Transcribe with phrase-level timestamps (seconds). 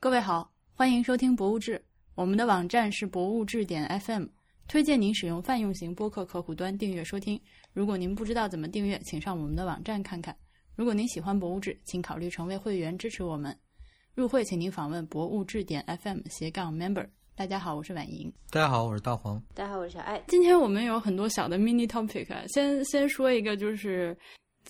[0.00, 1.76] 各位好，欢迎收听《博物志》，
[2.14, 4.26] 我们的网站是博物志点 FM，
[4.68, 7.38] 推荐您使用泛用型播客客户端订阅收听。
[7.72, 10.34] 如果您不知道怎么订阅，请上我们的网站看看。
[10.76, 13.52] 如果您喜欢《博物志》，请考虑成为会员支持我们。
[14.14, 17.04] 入会请您访问博物志点 FM 斜杠 member。
[17.34, 18.32] 大家好，我是婉莹。
[18.50, 19.42] 大家好，我是大黄。
[19.52, 20.22] 大家好，我是小艾。
[20.28, 24.16] 今天我们有很多小的 mini topic，啊先先说一个，就是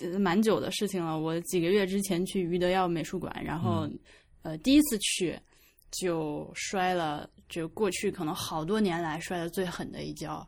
[0.01, 1.21] 呃蛮久的事情了。
[1.21, 3.87] 我几个月之前去余德耀美术馆，然后、
[4.43, 5.39] 呃第一次去
[5.91, 10.47] 就摔了，就过去可能好多年来摔的最狠的一跤。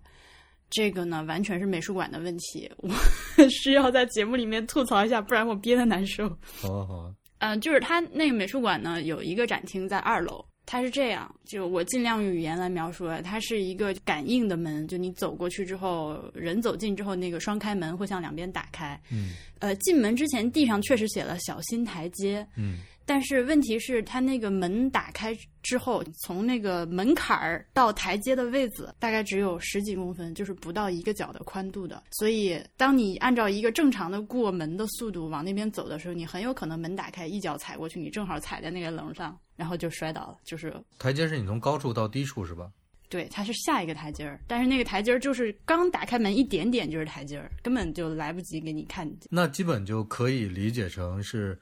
[0.69, 2.89] 这个呢，完全是美术馆的问题，我
[3.51, 6.29] 需要在节目里面吐槽一下，不然我憋得难受。
[6.61, 7.15] 好啊，好啊。
[7.39, 19.01] 嗯、就是它那个美术馆呢有一个展厅在二楼，它是这样，就我尽量用语言来描述，它是一个感应的门，就你走过去之后，人走近之后，那个双开门会向两边打开。
[19.11, 22.79] 嗯呃，进门之前地上确实写了“小心台阶”，嗯
[23.11, 32.01] 但是问题是，它那个门打开之后，从那个门槛儿到台阶的位子，大概只有十几公分，就是不到一个脚的宽度的。
[32.13, 40.39] 所以，当你按照一个正常的过门的速度往那边走的时候，你很有可能门打开，一脚踩过去，你正好踩在那个棱上，然后就摔倒了。
[40.45, 42.71] 就是台阶是你从高处到低处是吧？
[43.09, 49.11] 对，它是下一个台阶儿，但是那个台阶儿就是刚打开门一点点就是台阶儿，根本就来不及给你看。
[49.29, 51.59] 那基本就可以理解成是，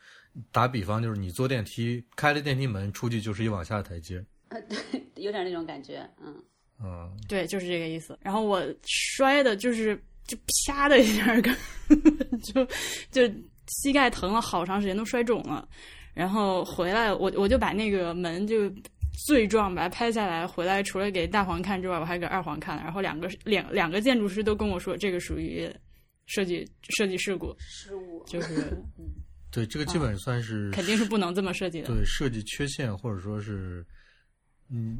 [0.53, 4.25] 打比方就是你坐电梯，开了电梯门出去就是一往下的台阶。
[4.48, 6.34] 呃，对，有点那种感觉，嗯，
[6.83, 8.19] 嗯，对，就是这个意思。
[8.22, 9.94] 然后我摔的就是
[10.27, 11.42] 就啪的一下儿，
[12.42, 12.66] 就
[13.11, 13.34] 就
[13.66, 15.69] 膝盖疼了好长时间，都摔肿了。
[16.14, 18.72] 然后回来，我我就把那个门就
[19.27, 22.83] 罪状把它拍下来，回来除了给大黄看之外，我还给二黄看了。
[22.83, 25.70] 然后两个两两个建筑师都跟我说，这个属于
[26.27, 26.66] 设计
[26.97, 28.77] 设计事故，失误，就是
[29.50, 31.88] 对，这个基本算是、肯定是不能这么设计的。
[31.88, 33.84] 对设计缺陷，或者说是，
[34.70, 34.98] 嗯，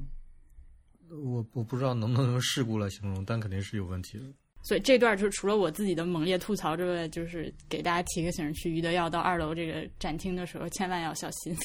[1.11, 4.25] 我我不知道能不能用事故来形容，但肯定是有问题的。
[4.63, 11.57] 所以这段就是除了我自己的猛烈吐槽之外，就是给大家提个醒：去余德耀到二楼这个展厅的时候，千万要小心。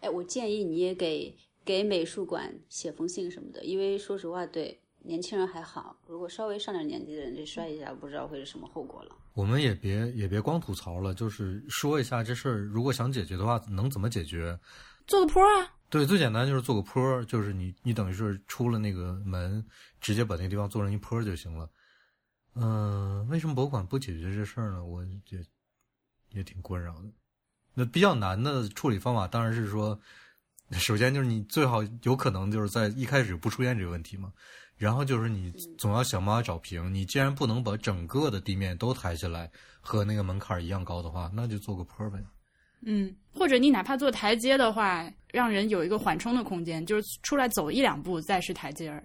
[0.00, 1.32] 哎，我建议你也给
[1.64, 9.14] 给美术馆写封信什么的，因为说实话，对年轻人还好，如果稍微上点年纪的人，这摔一下，不知道会是什么后果了。
[9.34, 14.58] 我们也别也别光吐槽了，就是说一下这事儿，如果想解决的话，能怎么解决？
[15.06, 19.64] 做个坡啊，对，最简单就是做个坡儿，就是你你等于是出了那个门，
[20.00, 21.70] 直接把那个地方做成一坡儿就行了。
[22.54, 24.84] 嗯、为什么博物馆不解决这事儿呢？
[24.84, 25.42] 我也
[26.30, 27.08] 也挺困扰的。
[27.72, 29.98] 那比较难的处理方法当然是说，
[30.72, 34.32] 首先就是你最好有可能就是在一开始不出现这个问题嘛，
[34.78, 36.94] 然后就是你总要想办法找平。
[36.94, 39.50] 你既然不能把整个的地面都抬起来
[39.80, 42.18] 和那个门槛儿一样高的话，那就做个坡儿呗。
[42.82, 49.04] 嗯，或者你哪怕做台阶的话，让人有一个缓冲的空间，就是出来走一两步再是台阶儿，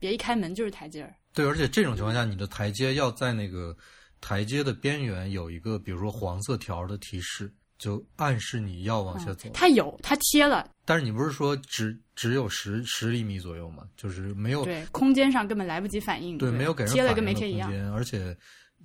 [0.00, 1.14] 别一开门就是台阶儿。
[1.32, 3.76] 对，而且这种情况下，你的台阶要在那个
[4.20, 9.50] 台阶的边缘有一个，比如说黄色条的提示，就暗示你要往下走。
[9.52, 13.82] 它有，它贴了，但是你不是说只只有十十厘米左右吗？
[13.96, 16.38] 就是没有对，空间上根本来不及反应。
[16.38, 17.72] 对没有给人贴了跟没贴一样。
[17.92, 18.36] 而且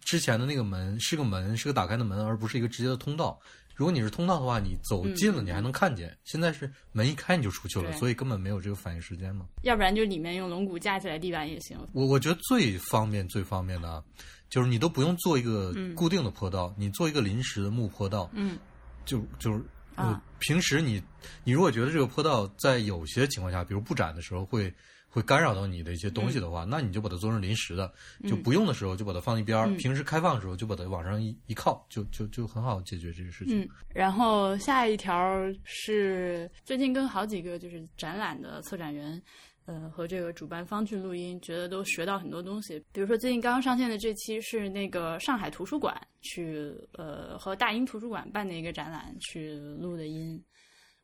[0.01, 3.39] 之前的那个门是个门，是个打开的门，而不是一个直接的通道。
[3.75, 9.45] 如果你是通道的话，你走近了嗯你还能看见，现在是门一开你就出去了，所以根本没有这个反应时间嘛。
[9.61, 11.77] 要不然就里面用龙骨架起来地板也行。
[11.93, 14.03] 我我觉得最方便最方便的啊，
[14.49, 18.57] 就是你都不用做一个嗯固定的坡道，你做一个临时的木坡道，嗯，
[19.07, 19.59] 就就是
[19.95, 21.01] 呃啊，平时你
[21.43, 24.71] 你如果觉得这个坡道在有些情况下，比如布展的时候会
[25.09, 27.91] 会干扰到你的一些东西的话，那你就把它做成临时的，
[28.27, 29.77] 就不用的时候就把它放一边儿，嗯。
[29.77, 33.61] 平时开放的时候就把它往上一一靠，就就就很好解决这个事情。
[33.61, 35.17] 嗯，然后下一条
[35.63, 39.19] 是最近跟好几个就是展览的策展人，
[39.67, 42.81] 呃，和这个主办方去录音，觉得都学到很多东西。
[42.93, 50.41] 比如说最近刚刚上线的这期是那个上海图书馆去呃和大英图书馆办的一个展览去录的音。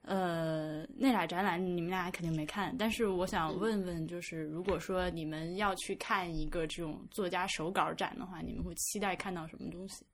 [0.04, 10.06] 呃，那俩展览你们俩肯定没看，但是我想问问，就是如果说你们要去看一个这种作家手稿展的话，你们会期待看到什么东西？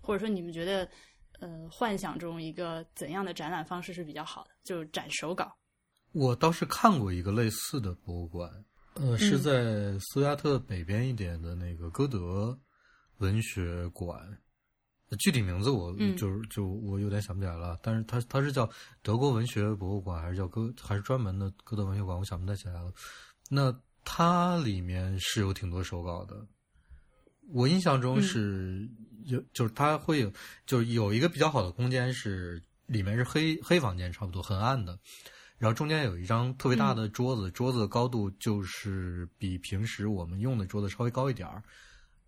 [0.00, 0.88] 或者说你们觉得，
[1.40, 4.50] 呃，幻想中一个怎样的展览方式是比较好的？
[4.62, 5.52] 就是展手稿。
[6.12, 8.50] 我倒是看过一个类似的博物馆，
[8.94, 12.58] 呃，是嗯在斯图加特北边一点的那个歌德
[13.18, 14.38] 文学馆，
[15.18, 16.16] 具体名字我嗯。
[16.16, 18.68] 就是就我有点想不起来了，但是它它是叫
[19.02, 22.92] 德国文学博物馆，还是叫歌还是专门的歌德文学馆，我想不太起来了。
[23.50, 26.46] 那它里面是有挺多手稿的，
[27.52, 28.88] 我印象中是
[29.24, 30.32] 有，就是它会有，
[30.66, 34.98] 就是有一个比较好的空间是里面是黑黑房间，差不多很暗的。
[35.58, 41.62] 然后中间有一张特别大的桌子，桌子的高度就是比平时我们用的桌子稍微高一点儿。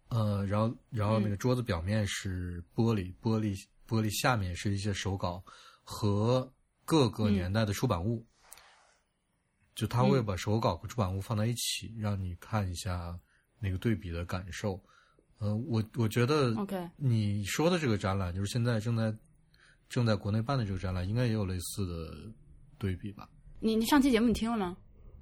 [0.09, 3.57] 呃，然后然后那个桌子表面是玻璃，玻璃
[3.89, 5.43] 玻璃下面是一些手稿
[5.85, 6.53] 和
[6.85, 8.27] 各个年代的出版物。
[9.77, 13.19] 就他会把手稿和出版物放在一起，让你看一下
[13.61, 14.79] 那个对比的感受。
[15.39, 19.17] 呃，我我觉得 OK 你说的这个展览，就是现在正在
[19.89, 22.31] 正在国内办的这个展览，应该也有类似的
[22.81, 23.29] 对比吧？
[23.61, 24.77] 你你上期节目你听了吗？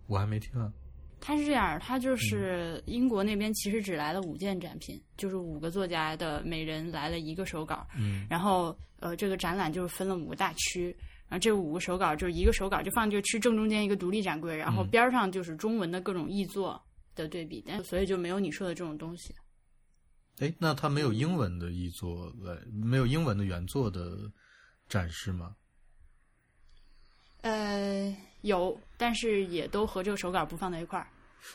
[0.06, 0.72] 我还没听啊。
[1.20, 10.96] 它是这样，它就是英国那边其实只来了五件展品，就是五个作家的每人来了一个手稿，嗯然后呃这个展览就是分了五个大区，
[11.28, 16.81] 然后这五个手稿就是一个手稿就放这个区正中间一个独立展柜，然后嗯边上就是中文的各种译作
[17.16, 19.34] 的对比，但所以就没有你说的这种东西。
[20.38, 24.31] 哎，那它没有英文的译作来，没有英文的原作的
[24.88, 25.56] 展示吗？
[27.43, 31.06] 呃，有，但是也都和这个手稿不放在一块儿，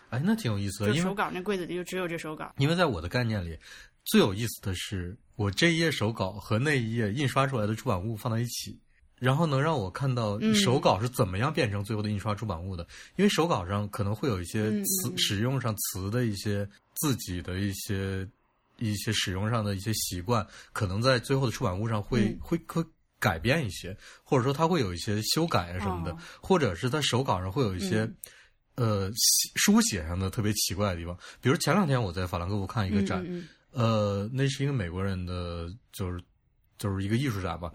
[0.09, 2.53] 哎，那挺有意思的，就因为手稿那柜子里就只有这手稿。
[2.57, 3.57] 因为在我的概念里，
[4.05, 8.77] 最有意思的是我这一页手稿和那一页印刷出来的出版物放在一起，
[9.19, 12.87] 然后能让我看到嗯手稿是怎么样变成最后的印刷出版物的。
[13.17, 18.27] 因为手稿上可能会有一些嗯词、嗯嗯使用上词的一些自己的一些
[18.77, 22.83] 一些使用上的一些习惯，可能在最后的出版物上会、嗯会会。
[23.23, 26.17] 改变一些，或者说他会有一些修改啊什么的，哦。
[26.41, 28.09] 或者是他手稿上会有一些、
[28.75, 31.17] 呃写书写上的特别奇怪的地方。
[31.39, 36.21] 比如前两天我在法兰克福看一个展，嗯嗯呃，那是一个美国人的，就是
[36.77, 37.71] 就是一个艺术展吧，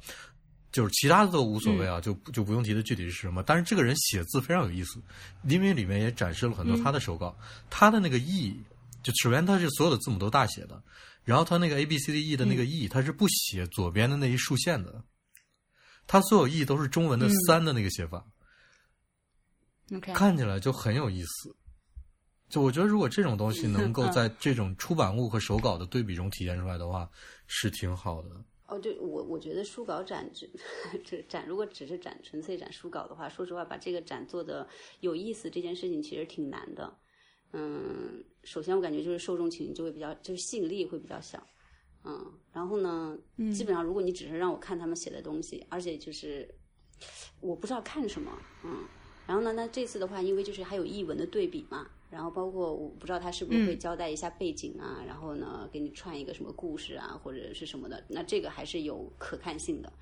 [0.71, 3.43] 就是其他的都无所谓啊，就就不用提的具体是什么。
[3.43, 5.01] 但是这个人写字非常有意思，
[5.49, 7.35] 因为里面也展示了很多他的手稿，
[7.71, 8.61] 他的那个 E，
[9.03, 10.83] 就首先他是所有的字母都大写的，
[11.25, 15.03] 然后他那个 A B C D E 的那个 E，、他是不写左边的那一竖线的，
[16.09, 18.27] 他所有 E 都是中文的嗯三的那个写法。
[19.91, 21.55] 嗯，OK，看起来就很有意思。
[22.49, 27.09] 就我觉得，如果这种东西能够 在这种出版物和手稿的对比中体现出来的话，
[27.47, 28.31] 是挺好的。
[28.67, 30.51] 哦，对我我觉得书稿展只
[31.05, 34.67] 这展如果只是展纯粹展书稿的话，说实话，把这个展做的
[35.01, 36.91] 有意思这件事情其实挺难的。
[37.53, 41.43] 嗯，首先我感觉就是受众群就会比较，就是吸引力会比较小。
[42.05, 43.17] 嗯，然后呢，
[43.53, 46.49] 基本上如果你只是让我看他们写的东西，而且就是
[47.41, 48.33] 我不知道看什么，
[48.65, 48.85] 嗯，
[49.27, 59.93] 然后呢，那这次的话，因为就是还有译文的对比嘛，然后包括我不知道他是不是会交代一下背景啊，然后呢给你串一个什么故事啊或者是什么的，那这个还是有可看性的。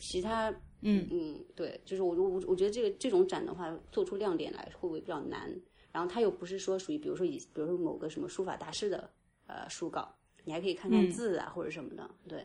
[0.00, 0.48] 其他，
[0.82, 5.52] 嗯嗯，对，就是我我我觉得这个这种展的话，做出亮点来会不会比较难？
[5.90, 9.10] 然后他又不是说属于，比如说以比如说某个什么书法大师的
[9.46, 10.14] 呃书稿，
[10.48, 12.42] 你还可以看看嗯字啊、或者什么的，对。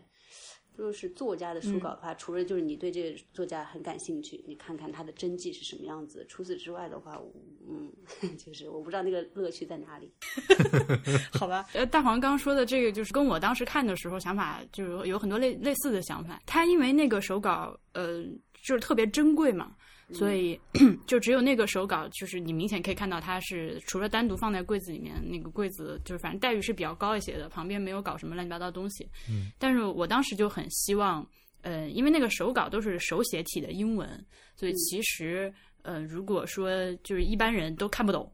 [0.76, 6.26] 就是作家的书稿的话，除了就是你对这个作家很感兴趣，你看看他的真迹是什么样子。
[6.28, 7.22] 除此之外的话，
[7.70, 7.94] 嗯，
[8.44, 10.12] 就是我不知道那个乐趣在哪里。
[11.32, 16.42] 好吧，呃，大黄刚说的这个，就是跟我当时看的时候想法，就是有很多类类似的想法。
[16.48, 18.24] 他因为那个手稿，呃，
[18.64, 19.76] 就是特别珍贵嘛，
[20.12, 20.60] 所以
[21.08, 29.08] 就只有那个手稿，就是你明显可以看到它是除了单独放在柜子里面，那个柜子就是反正待遇是比较高一些的，旁边没有搞什么乱七八糟东西。
[29.30, 31.26] 嗯，但是我当时就很希望，
[31.62, 34.08] 呃，因为那个手稿都是手写体的英文，
[34.56, 35.54] 所以其实，
[35.84, 38.32] 呃，如果说就是一般人都看不懂。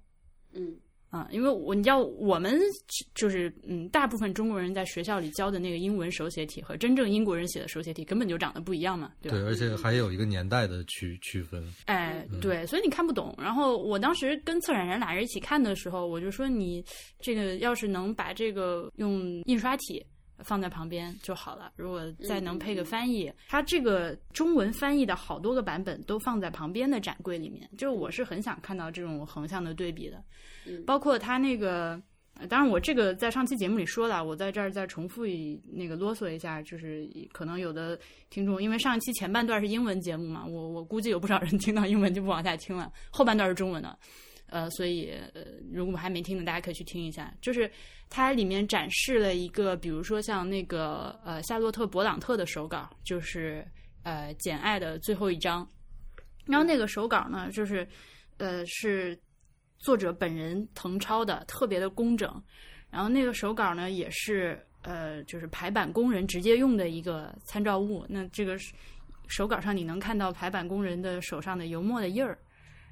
[0.54, 0.76] 嗯
[1.10, 2.60] 啊，因为我你知道，我们
[3.16, 9.38] 就是嗯，大部分中国人在学校里教的那个英文手写体和真正英国人写的手写体根本就长得不一样嘛，对吧？
[9.38, 11.64] 对，而且还有一个年代的区区分。
[11.86, 13.34] 哎，对，所以你看不懂。
[13.40, 16.86] 然后我当时跟策展人俩人一起看的时候，我就说你
[17.20, 20.06] 这个要是能把这个用印刷体
[20.44, 21.72] 放在旁边就好了。
[21.76, 30.24] 如果再能配个翻译，它这个中文翻译的好多个版本都放在旁边的展柜里面，就我是很想看到这种横向的对比的。
[30.86, 32.02] 包括它那个。
[32.40, 44.00] 呃当然，我这个在上期节目里说了，我在这儿再重复一那个啰嗦一下，就是可能有的听众，因为上一期前半段是英文节目嘛，我我估计有不少人听到英文就不往下听了，后半段是中文的，
[44.52, 47.34] 呃，所以呃，如果还没听的，大家可以去听一下。
[47.42, 47.70] 就是
[48.10, 53.66] 它里面展示了一个，比如说像那个呃夏洛特·勃朗特的手稿，就是
[54.04, 55.68] 呃《简爱》的最后一章，
[56.46, 57.88] 然后那个手稿呢，就是
[58.38, 59.20] 呃是。
[59.82, 62.30] 作者本人誊抄的，特别的工整。
[62.90, 68.06] 然后那个手稿呢，也是呃，就是排版工人直接用的一个参照物。
[68.10, 68.58] 那这个
[69.30, 72.38] 手稿上你能看到排版工人的手上的油墨的印儿，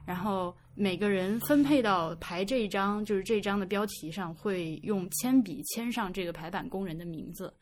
[0.07, 7.53] 然后每个人分配到排这一张，就是这一章的标题上会用铅笔签上这个排版工人的名字，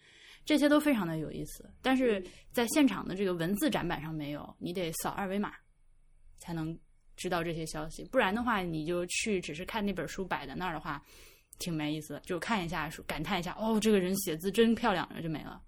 [0.45, 1.67] 这些都非常的有意思。
[1.81, 5.53] 但是在现场的这个文字展板上没有，你得扫二维码
[6.37, 6.77] 才能
[7.15, 8.05] 知道这些消息。
[8.11, 11.01] 不然的话，你就去只是看那本书摆在那儿的话，
[11.57, 12.21] 挺没意思。
[12.23, 15.59] 就看一下书，感叹一下，哦，这个人写字真漂亮，就没了。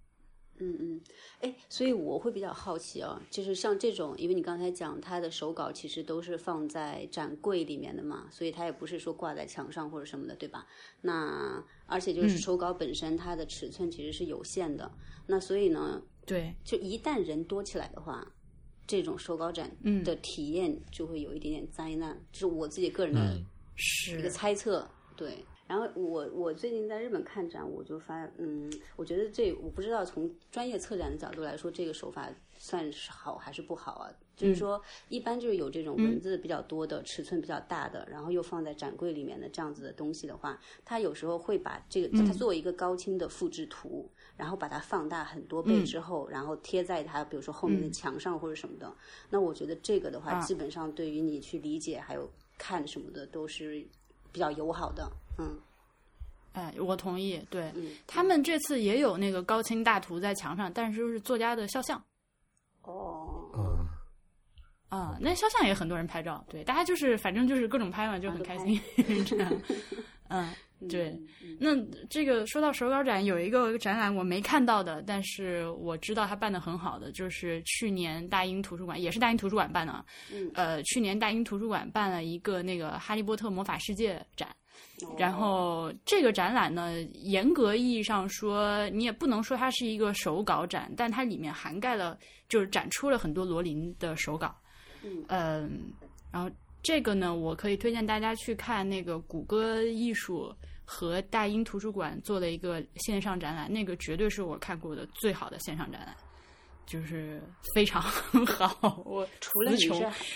[0.60, 1.02] 嗯嗯，
[1.42, 10.66] 哎，所以我会比较好奇啊，就是像这种，因为你刚才讲他的手稿其实都是放在展柜里面的嘛，所以他也不是说挂在墙上或者什么的，对吧？
[11.02, 14.92] 那而且就是手稿本身它的尺寸其实是有限的，
[15.28, 18.26] 那所以呢，对，就一旦人多起来的话，
[18.88, 19.70] 这种手稿展
[20.04, 23.40] 的体验就会有一点点灾难，就是我自己个人的
[24.18, 25.46] 一个猜测，对。
[25.67, 34.12] 然后我我最近在日本看展，我就发嗯，我觉得这我不知道从专业策展的角度来说，这个手法算是好还是不好啊？
[34.36, 48.95] 就是说，一般就是有这种文字比较多的、尺寸比较大的，然后又放在展柜里面的这样子的东西的话，它有时候会把这个它作为一个高清的复制图，然后把它放大很多倍之后，然后贴在它比如说后面的墙上或者什么的。
[49.31, 53.88] 那我觉得这个的话，基本上对于你去理解还有看什么的都是
[54.31, 55.10] 比较友好的。
[55.38, 55.57] 嗯，
[56.53, 57.39] 哎，我同意。
[57.50, 57.72] 对
[58.05, 62.01] 他们这次也有那个高清大图在墙上，但是就是作家的肖像。
[62.81, 63.88] 哦，嗯，
[64.89, 66.43] 啊，那肖像也很多人拍照。
[66.50, 68.79] 对，大家就是反正就是各种拍嘛，就很开心。
[69.25, 69.51] 这样，
[70.29, 70.53] 嗯，
[70.89, 71.19] 对。
[71.60, 71.75] 那
[72.10, 80.05] 这个说到手稿展，有一个展览我没看到的，但是我知道他办的很好的，就是去年大英图书馆也是大英图书馆办的。
[80.31, 84.50] 嗯，呃，去年大英图书馆办了一个那个《哈利波特魔法世界》展。
[85.17, 92.17] 然后这个展览呢，严格意义上说，你也不能说它是一个手稿展，但它里面涵盖了，
[92.50, 94.55] 就是展出了很多罗琳的手稿。
[95.29, 95.93] 嗯，
[96.31, 96.50] 然后
[96.84, 100.53] 这个呢，我可以推荐大家去看那个谷歌艺术
[100.89, 106.15] 和大英图书馆做的一个线上展览，那个绝对是我看过的最好的线上展览。
[106.86, 107.44] 就是
[107.75, 108.01] 非常
[108.48, 109.03] 好。
[109.06, 109.91] 我除了你是，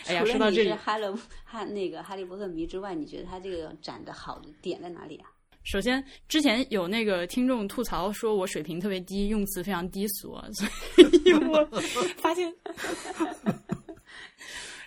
[0.07, 5.31] 哎呀，说到这里，哈勒哈那个哈利波特迷之外，你觉得他这个展的好的点在哪里啊？
[5.63, 10.67] 首先，之前有那个听众吐槽说我水平特别低，用词非常低俗，所
[11.23, 11.63] 以我
[12.17, 12.45] 发现，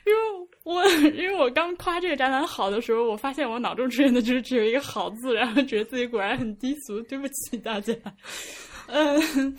[0.05, 0.21] 因为
[0.65, 7.95] 我 因为我刚夸这个展览好的时候，我发现我脑中出现的就是只有一个好字，然后觉得自己果然很低俗，对不起大家。
[8.89, 9.57] 嗯。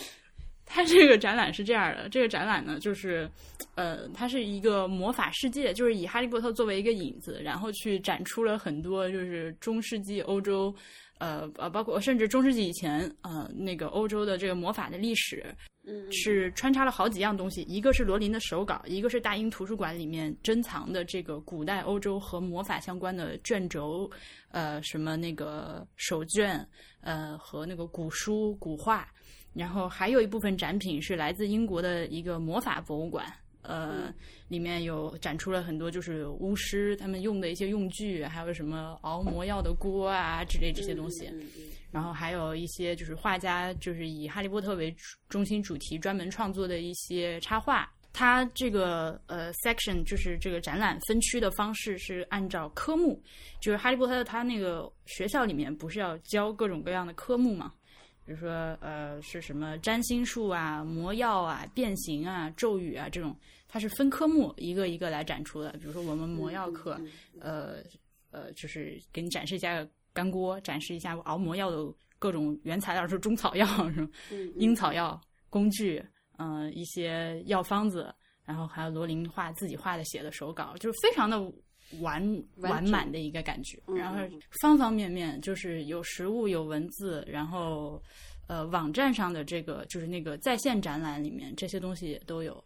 [0.67, 3.29] 它这个展览是这样的，这个展览呢，就是，
[3.75, 10.73] 呃，它是一个魔法世界，就是以哈利波特作为一个引子，然后去展出了很多就是中世纪欧洲，
[11.19, 15.45] 呃呃，包括甚至中世纪以前，呃，那个欧洲的这个魔法的历史，
[15.87, 24.09] 嗯，是穿插了好几样东西，一个是罗琳的手稿，一个是大英图书馆里面珍藏的这个古代欧洲和魔法相关的卷轴，
[24.49, 26.67] 呃，什么那个手卷，
[27.01, 29.07] 呃，和那个古书古画。
[29.53, 33.25] 然后还有一部分展品是来自英国的一个魔法博物馆，
[33.61, 34.13] 呃，
[34.49, 41.31] 里面有展出了很多就是巫师他们用的一些用具，还有什么熬魔药的锅啊之类这些东西。
[41.95, 44.93] 然后还有一些就是画家就是以哈利波特为
[45.29, 47.89] 中心主题专门创作的一些插画。
[48.11, 53.23] 它这个呃 section 就是这个展览分区的方式是按照科目，
[53.61, 57.73] 就是哈利波特他那个学校里面不是要教各种各样的科目嘛？
[58.25, 58.49] 比如说，
[58.81, 63.33] 呃，是什么占星术啊、魔药啊、变形啊、咒语啊这种，
[63.69, 65.71] 它是分科目一个一个来展出的。
[65.79, 66.99] 比如说我们魔药课，
[67.39, 67.77] 呃
[68.31, 69.85] 呃，就是给你展示一下
[70.15, 71.77] 干锅，展示一下熬魔药的
[72.17, 74.09] 各种原材料，是中草药是吗？
[74.55, 76.03] 樱草药工具，
[76.39, 78.11] 嗯，一些药方子，
[78.43, 81.39] 然后还有罗琳画自己画的写的手稿，就是非常的。
[82.01, 84.19] 完完满的一个感觉，然后
[84.59, 88.01] 方方面面就是有实物有文字，然后
[88.47, 92.61] 呃网站上的这个就是那个在线展览里面这些东西也都有。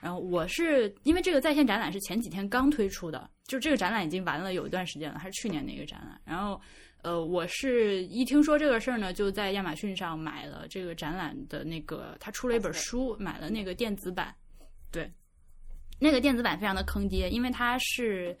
[0.00, 6.20] 然后我是因为这个在线展览是前几天刚推出的，就这个展览已经完了有一段时间了，还是去年的一个展览。
[6.24, 6.60] 然后
[7.02, 14.34] 呃我是一听说这个事儿呢，就在亚马逊上买了这个展览的那个，他出了一本书，买了那个电子版，
[14.90, 15.10] 对。
[15.98, 18.36] 那个电子版非常的坑爹，因为它是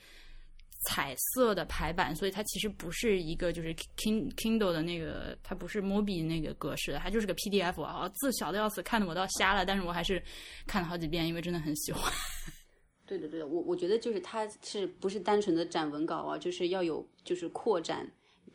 [0.84, 9.64] 彩色的排版，所以它其实不是一个就是 King Kindle 的那个，它不是 Mobi 那个格式的，它就是个 PDF 啊，字小的要死，看的我都要瞎了。
[9.64, 10.22] 但是我还是
[10.66, 12.12] 看了好几遍，因为真的很喜欢。
[13.06, 18.06] 对的，对的，我我觉得就是它是不是单纯的展文稿啊，就是要有就是扩展，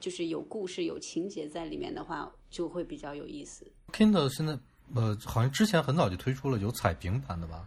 [0.01, 3.65] 就是有故事有情节在里面的话，就会比较有意思。
[3.93, 4.57] Kindle 现在
[4.93, 7.65] 呃，好像之前很早就推出了有彩屏版的吧？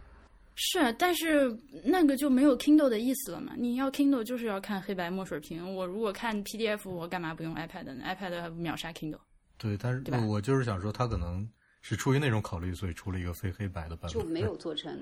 [0.57, 3.53] 是，但是那个就没有 Kindle 的意思了嘛？
[3.57, 5.75] 你要 Kindle 就是要看黑白墨水屏。
[5.75, 9.19] 我如果看 PDF，我干嘛不用 iPad 呢？iPad 秒杀 Kindle。
[9.57, 11.49] 对，但是我就是想说，他可能
[11.81, 14.97] 是出于那种考虑，所以出了一个非黑白的版本，就没有做成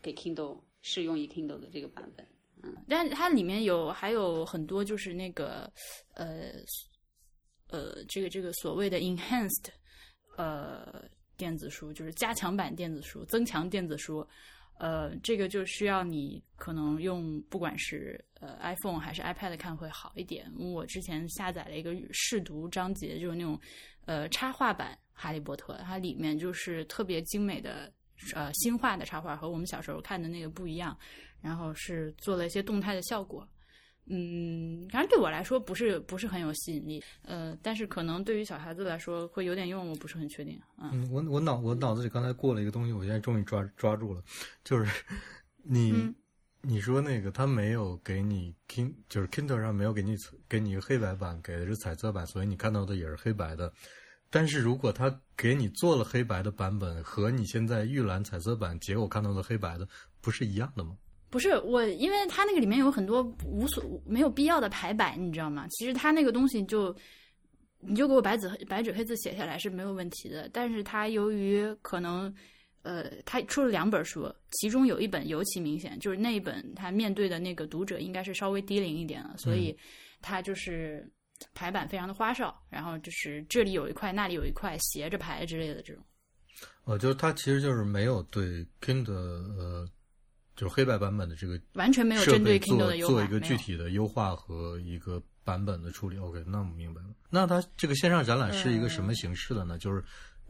[0.00, 2.26] 给 Kindle 适用于 Kindle 的这个版本。
[2.88, 5.70] 但它里面有还有很多就是那个
[6.14, 6.52] 呃
[7.68, 9.66] 呃这个这个所谓的 enhanced
[10.36, 11.04] 呃
[11.36, 14.26] 电子书，就是加强版电子书、增强电子书。
[14.78, 20.52] 呃，这个就需要你可能用不管是呃 iPhone 还是 iPad 看会好一点。
[20.58, 23.58] 我之前下载了一个试读章节，就是那种
[24.04, 27.90] 呃插画版《哈利波特》，它里面就是特别精美的
[28.34, 30.96] 呃新画的插画，和我们小时候看的那个不一样。
[31.42, 33.46] 然后是做了一些动态的效果，
[34.06, 40.58] 嗯，反正对我来说不是不是很有吸引力，呃，但是可能对于小孩子来说会有点用，我不是很确定。
[40.78, 44.22] 嗯，嗯，我我脑我脑子里刚才过了一个东西，我现在终于抓抓住了，
[44.64, 45.04] 就是
[45.62, 46.14] 你、嗯
[46.62, 50.16] 你说那个他没有给你 Kin 就是 Kindle 上没有给你
[50.48, 53.72] 给你一个黑白版，给的是彩色版，所以你看到的也是黑白的。
[54.30, 59.88] 但是如果他给你做了黑白的版本，和你现在预览彩色版结果看到的黑白的，
[60.20, 60.96] 不是一样的吗？
[61.30, 65.66] 不是我，因为它那个里面有很多无所没有必要的排版，你知道吗？
[65.70, 66.94] 其实它那个东西就
[67.80, 72.34] 你就给我白纸黑白纸黑字写下来是没有问题的，但是它由于可能。
[72.82, 79.76] 呃，他出了两本书，其中有一本尤其明显，就是那一本他面对的那个读者应该是稍微低龄一点了，所以
[80.22, 81.04] 他就是
[81.54, 86.02] 排版非常的花哨，然后就是这里有一块，那里有一块斜着排之类的这种。
[86.84, 89.86] 呃，就是它其实就是没有对 Kindle 呃，
[90.54, 96.16] 就是黑白版本的这个完全没有针对 Kindle 的优化，做一个具体的优化和一个版本的处理。
[96.18, 97.08] OK，那我明白了。
[97.28, 99.78] 那它这个线上展览是一个什么形式的呢？
[99.78, 100.02] 就是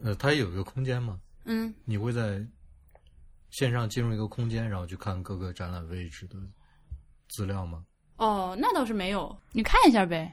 [0.03, 1.19] 呃，它有一个空间吗？
[1.45, 2.47] 嗯，你会在
[3.51, 6.37] 线上进入一个空间，然后去看各个展览位置的
[7.29, 7.85] 资料吗？
[8.17, 10.33] 哦，那倒是没有，你看一下呗。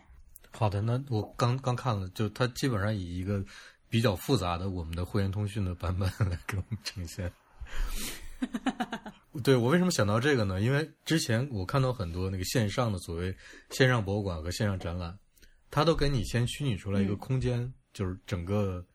[0.55, 3.43] 好的，那我刚刚看了，就它基本上以一个
[3.89, 7.31] 比较复杂的我们的会员通讯的版本来给我们呈现。
[9.43, 10.61] 对我为什么想到这个呢？
[10.61, 13.35] 因为之前我看到很多那个线上的所谓
[13.71, 15.17] 线上博物馆和线上展览，
[15.71, 18.85] 它都给你先虚拟出来一个嗯空间，就是整个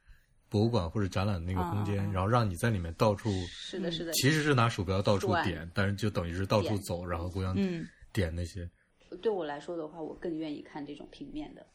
[0.49, 4.13] 博物馆或者展览的那个空间，然后让你在里面到处，是的，是的。
[4.13, 8.69] 其实是拿鼠标到处点，但是就等于是到处走，然后互相嗯，点那些。
[9.17, 11.67] 对我来说的话，我更愿意看这种平面的，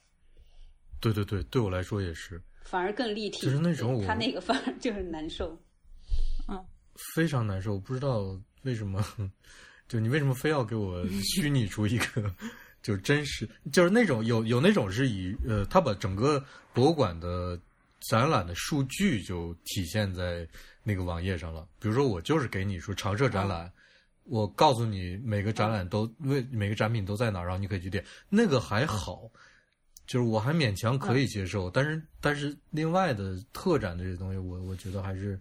[1.00, 3.42] 对对对，对我来说也是反而更立体。
[3.42, 5.58] 就是那种他那个反而就是难受。
[6.48, 6.66] 嗯
[7.16, 9.04] 非常难受，不知道为什么，
[9.90, 12.32] 就你为什么非要给我虚拟出一个，
[12.84, 17.60] 就是真实，就是那种有有那种是以呃，他把整个博物馆的
[18.12, 20.48] 展览的数据就体现在
[20.84, 21.68] 那个网页上了。
[21.80, 23.72] 比如说，我就是给你说常设展览，
[24.26, 29.30] 我告诉你每个展览都为每个展品都在哪儿，然后你可以去点，那个还好。
[30.06, 35.40] 就是我还勉强可以接受，但是但是另外的特展这些东西，我我觉得还是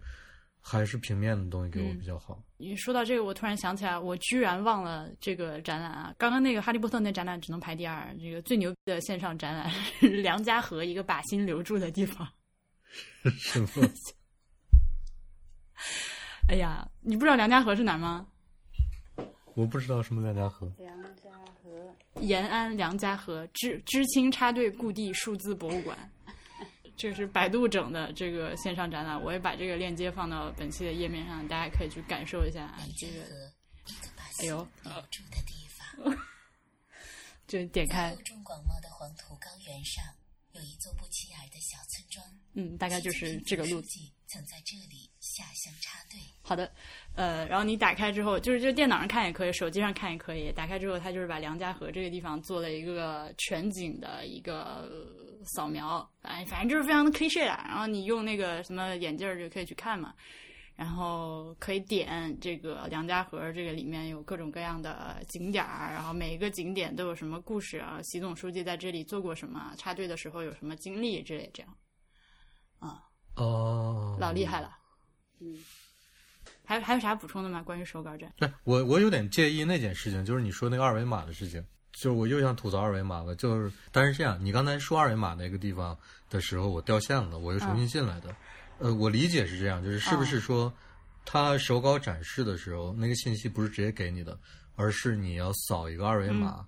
[0.60, 2.40] 还是平面的东西给我比较好。
[2.58, 6.14] 你说到这个，我突然想起来，我居然忘了这个展览啊！
[6.16, 9.68] 刚刚那个《哈利波特》那展览只能排第二，这个最牛逼的线上展览
[10.22, 12.26] 梁家河一个把心留住的地方。
[13.36, 13.68] 什么？
[16.48, 18.28] 哎呀，你不知道梁家河是哪儿吗？
[19.54, 20.70] 我不知道什么梁家河。
[20.78, 21.30] 梁家
[21.62, 26.10] 河，延安梁家河知知青插队故地数字博物馆，
[26.96, 33.22] 这是百度整的这个线上展览，我也把这个链接放到本期的页面上，大家可以去感受一下啊这个。
[34.40, 34.66] 哎呦，
[35.10, 36.16] 住的地方，
[37.46, 40.02] 就点开厚，重广袤的黄土高原上，
[40.52, 42.24] 有一座不起眼的小村庄。
[42.54, 43.88] 嗯，大概就是这个路子。
[43.88, 46.18] 书记曾在这里下乡插队。
[46.40, 46.70] 好的，
[47.14, 50.50] 呃，然后你打开之后，就是就电脑上看也可以，手机上看也可以。
[50.52, 57.62] 打开之后，它就是把梁家河这个地方做了一个全景的一个呃扫描，哎，反正就是非常的 cliche 啦。
[57.68, 60.14] 然后你用那个什么眼镜儿就可以去看嘛，
[60.74, 71.76] 然后可以点这个梁家河，这个里面有各种各样的景点儿，然后每一个景点都有什么故事啊，习总书记在这里做过什么，插队的时候有什么经历之类这样，
[72.78, 73.04] 啊
[73.36, 73.71] 哦，
[74.22, 74.78] 老厉害了。
[75.40, 75.58] 嗯，
[76.64, 77.62] 还还有啥补充的吗？
[77.62, 78.32] 关于手稿展？
[78.36, 81.60] 对我我有点介意那件事情，就是你说那个二维码的事情，
[81.92, 83.34] 就是我又想吐槽二维码了。
[83.34, 85.98] 就是，但是这样，你刚才说二维码那个地方
[86.30, 88.34] 的时候，我掉线了，我又重新进来的。
[88.78, 90.72] 呃，我理解是这样，就是是不是说，
[91.24, 94.38] 他手稿展示的时候，那个信息不是直接给你的，
[94.76, 96.64] 而是你要扫一个二维码，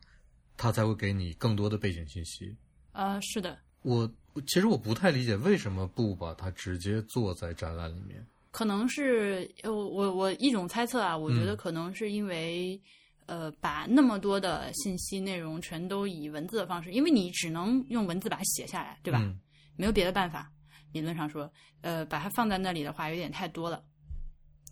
[0.57, 2.57] 他才会给你更多的背景信息。
[2.93, 4.11] 呃，是的，我
[4.47, 8.25] 其实我不太理解为什么不把它直接做在展览里面。
[8.51, 12.81] 可能是呃，我我一种猜测啊，我觉得嗯可能是因为、
[13.27, 19.19] 呃，把那么多的信息内容全都以文字的方式，因为你只能用文字把它写下来，对吧？
[19.23, 19.39] 嗯
[19.77, 20.51] 没有别的办法。
[20.93, 23.83] 理论上说，呃，把它放在那里的话，有点太多了，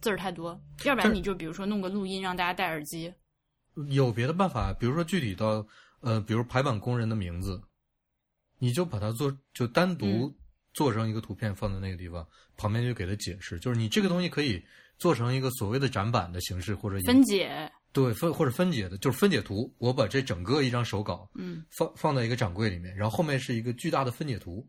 [0.01, 0.57] 字儿太多。
[0.85, 3.12] 要不然你就比如说弄个录音，让大家戴耳机，
[3.88, 5.66] 有别的办法，比如说具体到
[6.03, 7.61] 呃，比如排版工人的名字，
[8.62, 10.35] 你就把它做就单独嗯
[10.72, 12.25] 做成一个图片放在那个地方，
[12.57, 14.64] 旁边就给它解释，就是你这个东西可以
[14.98, 19.75] 做成一个所谓的展板的形式，或者以分解，对分或者分解的，就是分解图。
[19.79, 24.64] 我把这整个一张手稿嗯放放在一个展柜里面，然后后面是一个巨大的分解图，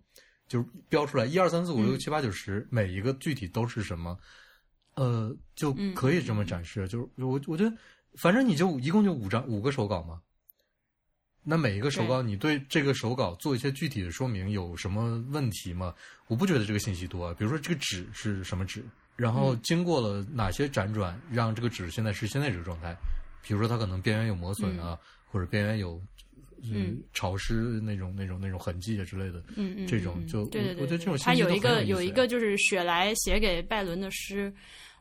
[0.47, 4.17] 就是标出来一二三四五六嗯七八九十，每一个具体都是什么，
[4.95, 6.87] 呃，就嗯可以这么展示。
[6.87, 7.71] 就是我我觉得，
[8.15, 10.19] 反正你就一共就五张五个手稿嘛。
[11.43, 15.93] 那每一个手稿，你对这个手稿做一些具体的说明，有什么问题吗？
[16.27, 17.35] 我不觉得这个信息多啊。
[17.37, 18.83] 比如说这个纸是什么纸，
[19.15, 22.95] 然嗯后经过了哪些辗转，让这个纸现在是现在这个状态。
[23.45, 24.97] 比如说它可能边缘有磨损啊，
[25.29, 26.01] 或者边缘有
[26.63, 29.43] 嗯潮湿那种那种那种痕迹啊之类的。
[29.57, 34.53] 嗯嗯，这种嗯就我对对对，我觉得这种它有一信息都很有个有一个就是雪莱写给拜伦的诗，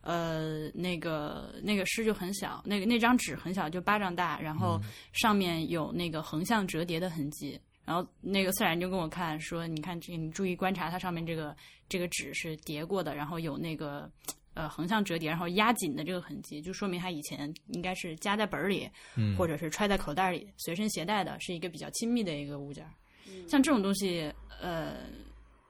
[0.03, 7.59] 呃，那个那个诗就很小，那个那张纸很小，就巴掌大，然后嗯上面有那个横向折叠的痕迹。
[7.85, 11.55] 然后那个自然就跟我看说，你看这个，你注意观察它上面这个
[11.89, 14.09] 这个纸是叠过的，然后有那个
[14.55, 22.91] 呃横向折叠，然后压紧的这个痕迹，就说明它以前应该是夹在本儿里，嗯，或者是揣在口袋里随身携带的，是一个比较亲密的一个物件儿。
[23.27, 24.99] 嗯像这种东西，呃，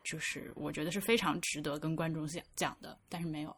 [0.05, 3.57] 就是我觉得是非常值得跟观众讲讲的，但是没有。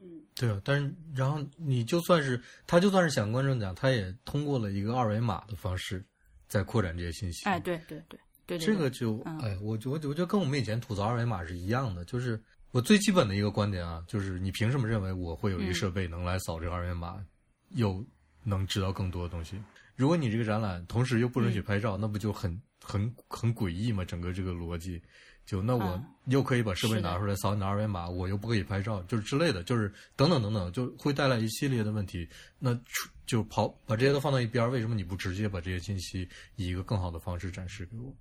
[0.00, 6.04] 嗯对啊，但是然后你就算是他就算是想观众讲，他也通过了一个二维码的方式
[6.48, 7.44] 在扩展这些信息。
[7.44, 12.38] 哎，对对对对对，这个就嗯哎，我就我我觉得跟我们以前吐槽二维码是一样的，就是
[12.72, 17.24] 我最基本的一个观点啊，就是你凭什么认为我会有一个嗯设备能来扫这个二维码，
[17.70, 18.04] 又
[18.42, 19.56] 能知道更多的东西？
[19.96, 24.04] 如果你这个展览同时又不允许嗯拍照，那不就很很很诡异吗？
[24.04, 25.00] 整个这个逻辑，
[25.46, 32.28] 就那我嗯又可以把设备拿出来扫你的二维码，我又不可以拍照，就是之类的，就是等等等等，就会带来一系列的问题。
[32.58, 38.14] 那出就跑把这些都放到一边儿，为什么你不直接把这些信息以一个更好的方式展示给我？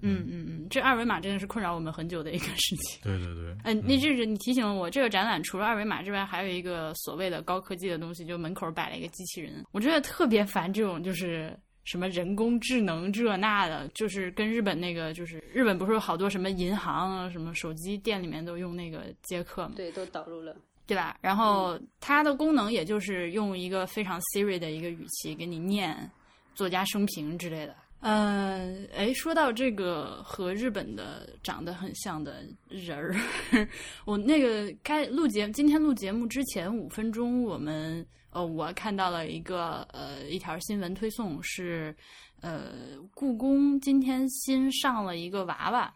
[0.00, 3.00] 嗯嗯嗯，这二维码真的是困扰我们很久的一个事情。
[3.02, 9.64] 对对对，嗯，那这是你提醒了我，这个展览除了二维码之外，还有一个所谓的高科技的东西，就门口摆了一个机器人。
[9.70, 19.74] 我真的特别烦这种，就是什么人工智能这那的，就是跟日本那个，就是日本不是有好多什么银行啊、什么手机店里面都用那个接客嘛？
[19.76, 20.56] 对，都导入了。
[20.84, 21.16] 对吧？
[21.20, 26.10] 然后它的功能也就是用一个非常 Siri 的一个语气给你念
[26.54, 27.74] 作家生平之类的。
[28.00, 33.14] 嗯，哎，说到这个和日本的长得很像的人儿，
[34.04, 41.94] 我那个开录节今天录节目之前五分钟，我们呃，我看到了一个呃一条新闻推送是，
[42.40, 42.72] 呃，
[43.14, 45.94] 故宫今天新上了一个娃娃，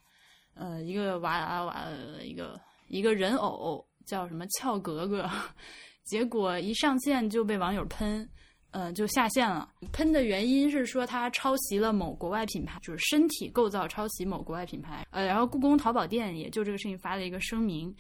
[0.55, 5.29] 呃，一个娃娃娃，呃一个一个人偶叫什么俏格格，
[6.05, 8.29] 结果一上线就被网友喷。
[8.73, 9.67] 呃，就下线了。
[9.91, 15.07] 喷的原因是说他抄袭了某国外品牌，就是身体构造抄袭某国外品牌。
[15.13, 17.95] 呃，然后故宫淘宝店也就这个事情发了一个声明，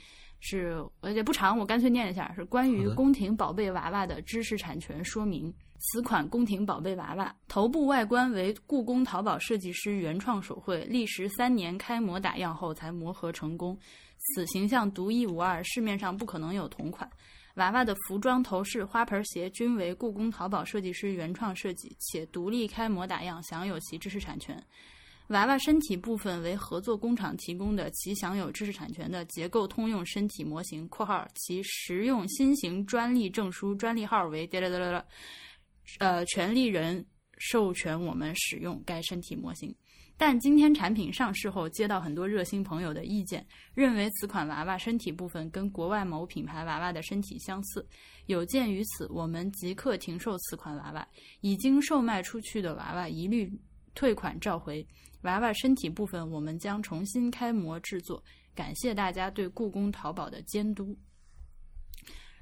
[0.48, 5.52] 是而且不长，我干脆念一下，是关于宫廷宝贝娃娃的知识产权说明。
[5.78, 13.76] 此款宫廷宝贝娃娃头部外观为故宫淘宝设计师原创手绘，历时三年开模打样后才磨合成功。
[14.18, 17.10] 此形象独一无二，市面上不可能有同款。
[17.56, 24.62] 娃娃的服装、头饰、花盆鞋均为故宫淘宝设计师原创设计，且独立开模打样，享有其知识产权。
[25.28, 34.46] 娃娃身体部分为合作工厂提供的其享有知识产权的结构通用身体模型（括号其实用新型专利证书专利号为……
[34.46, 35.06] 哒哒哒哒哒），
[35.98, 37.04] 呃，权利人
[37.38, 39.74] 授权我们使用该身体模型。
[40.18, 47.86] 但今天产品上市后，接到很多热心朋友的意见，认为此款娃娃身体部分跟国外某品牌娃娃的身体相似。
[48.24, 51.06] 有鉴于此，我们即刻停售此款娃娃，
[51.40, 53.52] 已经售卖出去的娃娃一律
[53.96, 54.86] 退款召回。
[55.22, 58.22] 娃娃身体部分我们将重新开模制作，
[58.54, 60.96] 感谢大家对故宫淘宝的监督。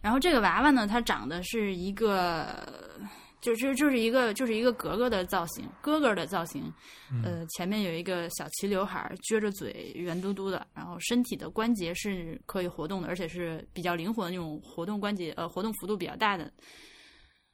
[0.03, 3.01] 然后这个娃娃呢，它长得是一个，
[3.41, 6.71] 就是就是一个就是一个格格的造型，哥哥的造型，
[7.23, 16.53] 呃，前面有一个小齐刘海儿，撅着嘴，圆嘟嘟的，然后身体的关节是可以活动的，而且是比较灵活的那种活动关节，呃，活动幅度比较大的。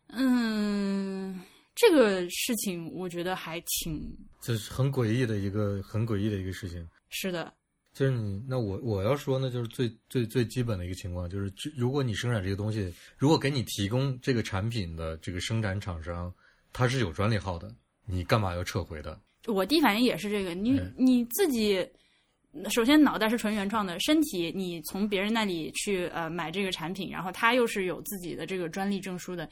[0.09, 1.41] 嗯，
[1.81, 6.87] 这个事情我觉得还挺这是很诡异的一个很诡异的一个事情。
[7.09, 7.51] 是的，
[7.95, 16.31] 就是你，那我我要说呢，就是最最最基本的一个情况，就是如果你生产这个东西，如果给你提供这个产品的这个生产厂商，
[16.71, 19.19] 他是有专利号的，你干嘛要撤回的？
[19.47, 21.88] 我第一反应也是这个，你嗯你自己。
[22.69, 29.49] 首先，脑袋是纯原创的，身体你从别人那里去呃买这个产品，然后他又是有自己的这个专利证书的，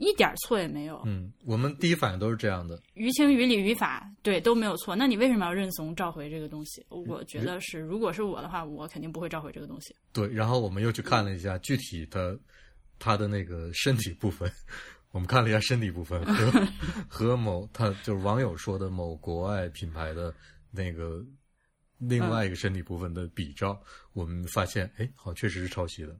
[0.00, 2.80] 一点错也没有，嗯，我们第一反应都是这样的。
[2.94, 4.96] 于情于理于法，对都没有错。
[4.96, 6.82] 那你为什么要认怂召回这个东西？
[6.88, 9.94] 我觉得是，如果是我的话，我肯定不会召回这个东西。
[10.10, 12.38] 对，然后我们又去看了一下具体的
[12.98, 14.50] 他的那个身体部分，
[15.10, 16.66] 我们看了一下身体部分和
[17.06, 20.34] 和某他就是网友说的某国外品牌的
[20.70, 21.22] 那个
[21.98, 23.78] 另外一个身体部分的比照，
[24.14, 26.16] 我们发现，哎，好，确实是抄袭的。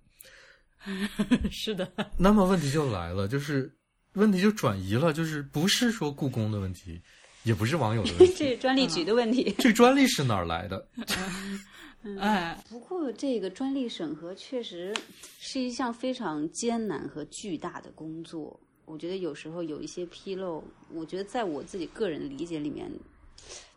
[1.50, 3.70] 是的，那么问题就来了，就是
[4.14, 7.00] 问题就转移了，就是不是说故宫的问题，
[7.44, 9.54] 也不是网友的问题， 这是专利局的问题。
[9.58, 10.88] 这专利是哪儿来的？
[12.18, 14.96] 哎，不过这个专利审核确实
[15.38, 18.58] 是一项非常艰难和巨大的工作。
[18.86, 22.90] 我觉得有时候有一些纰漏，我觉得在我自己个人理解里面，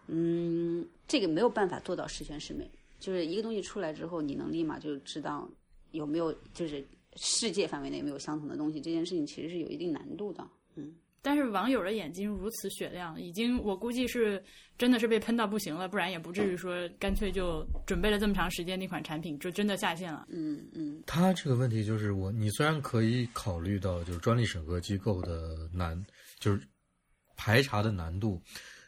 [0.07, 2.67] 嗯，这个没有办法做到十全十美。
[2.97, 5.45] 就是一个东西出来之后，你能立马就知道
[5.93, 10.47] 有没有就是世界范围内有没有相同的东西，这件事情其实是有一定难度的。
[10.75, 14.43] 嗯，但是网友的眼睛如此雪亮，已经我估计是
[14.77, 20.27] 真的是被喷到不行了，不然也不至于说干脆就准备了这么长时间那款产品就真的下线了。
[20.29, 26.03] 嗯嗯，他这个问题就是我，你虽然可以考虑到就是专利审核机构的难，
[26.39, 26.67] 就是
[27.37, 28.41] 排查的难度，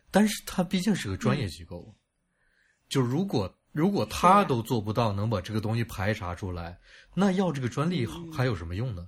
[0.09, 1.93] 但是它毕竟是个专业机构，
[2.89, 6.77] 就如果如果他都做不到能把这个东西排查出来，
[7.13, 9.05] 那要这个专利还有什么用呢？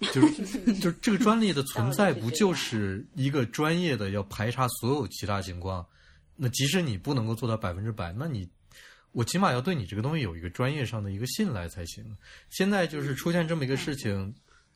[0.12, 5.86] 就是就是这个专利的存在，不就是一个专业的要排查所有其他情况？
[6.34, 8.50] 那即使你不能够做到百分之百，那你
[9.12, 12.04] 我起码要对你这个东西有一个专业上的一个信赖才行。
[12.48, 14.34] 现在就是出现这么一个事情，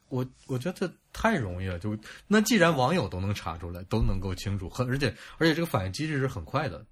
[0.09, 1.81] 我我觉得太容易了。
[1.81, 6.87] 就那既然网友都能查出来，都能够清楚，很而且而且这个反应机制是很快的，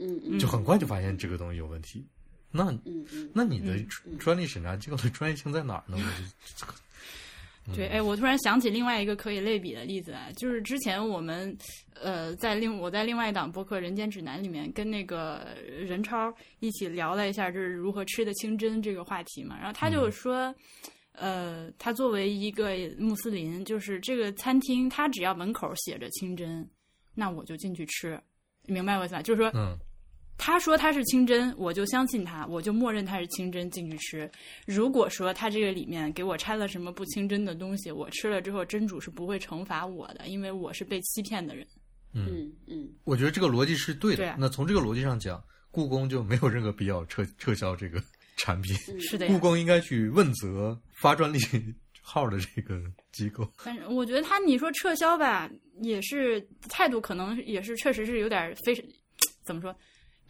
[0.00, 2.04] 嗯嗯，就很快就发现这个东西有问题。
[2.50, 3.78] 那嗯嗯，那你的
[4.18, 5.96] 专利审查机构的专业性在哪儿呢？
[5.96, 11.56] 我就 对，哎，我突然想起另外一个可以类比的例子啊，就是之前我们
[11.94, 19.56] 呃在另我在另外一档播客《人间指南》里面跟那个任超一起聊了一下，就是如何吃的清真这个话题嘛。
[19.56, 20.52] 然后他就说，
[21.12, 26.68] 呃，他作为一个穆斯林，就是这个餐厅他只要门口写着清真，
[27.14, 28.20] 那我就进去吃，
[28.66, 29.22] 明白我意思吧？
[29.22, 29.78] 就是说，嗯。
[30.42, 34.30] 他说他是清真，我就相信他，我就默认他是清真进去吃。
[34.66, 41.66] 如果说他这个里面给我掺了什么不清真的东西，我吃了之后，真主是不会惩罚我的，因为我是被欺骗的人。
[42.14, 44.16] 嗯嗯，我觉得这个逻辑是对的。
[44.16, 48.02] 对啊那从这个逻辑上讲，故宫就没有任何必要撤撤销这个
[48.38, 48.74] 产品。
[48.98, 51.38] 是的故，宫应该去问责发专利
[52.00, 53.46] 号的这个机构。
[53.62, 55.50] 反正我觉得他你说撤销吧，
[55.82, 58.82] 也是态度可能也是确实是有点非常
[59.44, 59.76] 怎么说，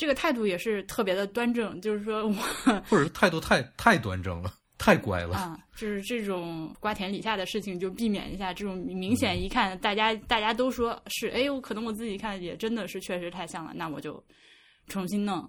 [0.00, 2.32] 这个态度也是特别的端正，就是说我
[2.88, 5.36] 或者是态度太太端正了，太乖了。
[5.36, 8.50] 啊，就是这种瓜田李下的事情就避免一下。
[8.54, 14.24] 这种明显一看，大家大家都说是，哎呦，可能我自己看也真的是确实太像了，那我就
[14.86, 15.46] 重新弄。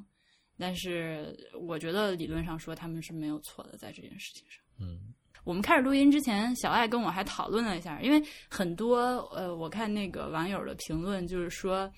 [0.60, 4.62] 但是我觉得理论上说他们是没有错的，在这件事情上。
[4.82, 8.98] 嗯我们开始录音之前，小爱跟我还讨论了一下，因为很多
[9.34, 11.92] 呃，我看那个网友的评论就是说，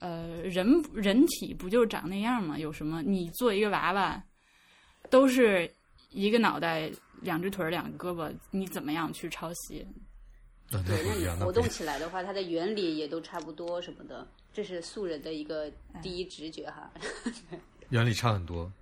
[0.00, 2.58] 呃，人人体不就长那样吗？
[2.58, 3.02] 有什么？
[3.02, 4.22] 你做一个娃娃，
[5.10, 5.70] 都是
[6.10, 6.90] 一个脑袋、
[7.20, 9.86] 两只腿儿、两个胳膊，你怎么样去抄袭？
[10.70, 11.68] 对，那你活动。
[11.68, 16.90] 起来的话，它的原理也都差不多什么的，这是素人的一个哎第一直觉哈。
[17.90, 18.72] 原理差很多。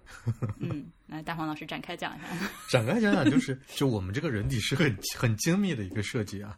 [0.61, 2.27] 嗯，来，大黄老师展开讲一下。
[2.71, 6.57] 展开讲讲，就是就我们这个人体是很很精密的一个设计啊。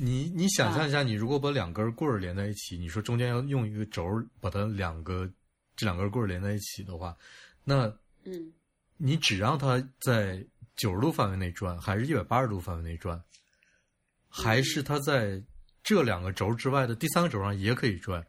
[0.00, 5.28] 你你想象一下，你如果把两根棍儿连在一起，你说中间要用一个轴儿把它两个
[5.76, 7.16] 这两根棍儿连在一起的话，
[7.64, 7.92] 那
[8.24, 8.52] 嗯
[8.96, 10.42] 你只让它在
[10.76, 13.20] 九十度范围内转，还是一百八十度范围内转，
[14.28, 15.42] 还是它在
[15.82, 18.24] 这两个轴之外的第三个轴上也可以转？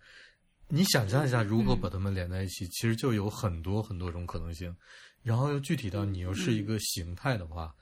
[0.67, 4.75] 你想象一下，如果把它们连在一起，其实就有很多很多种可能性。
[5.21, 7.75] 然后又具体到你又是一个形态的话，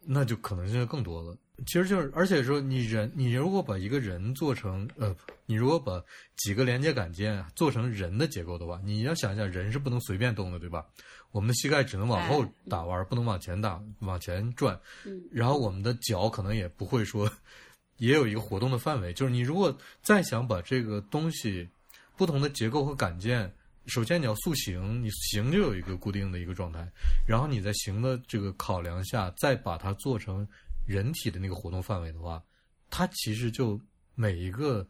[0.00, 1.36] 那就可能性就更多了。
[1.66, 5.14] 其实就是，而且说你人，你如果把一个人做成呃，
[5.46, 6.02] 你如果把
[6.36, 10.86] 几个连接杆件做成人的结构的话，你要想一下，人是不能随便动的，对吧？
[11.32, 14.78] 我们的膝盖只能往后哎打弯，不能往前打，往前转。
[15.04, 17.30] 嗯然后我们的脚可能也不会说，
[17.98, 19.12] 也有一个活动的范围。
[19.12, 21.68] 就是你如果再想把这个东西
[22.16, 23.52] 不同的结构和杆件，
[23.86, 26.86] 首先你要塑形，你形就有一个固定的一个状态，
[27.26, 30.46] 然后你在形的这个考量下，再把它做成
[30.88, 32.42] 人体的那个活动范围的话，
[32.88, 33.78] 它其实就
[34.14, 34.86] 每一个，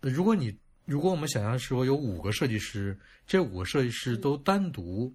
[0.00, 5.12] 呃如果你如果我们想象说有五个设计师，这五个设计师都单独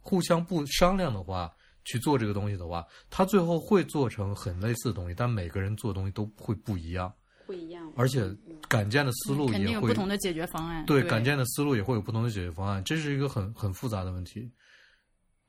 [0.00, 1.52] 互相不商量的话，
[1.84, 7.12] 去做这个东西的话，他最后会做成很类似的东西，但每个人做的东西都会不一样，
[7.46, 7.92] 不一样。
[7.96, 8.34] 而且
[8.68, 10.84] 敢建的思路嗯肯定也会有不同的解决方案。
[10.86, 14.50] 对，对，敢建的思路也会有不同的解决方案，这是一个很很复杂的问题。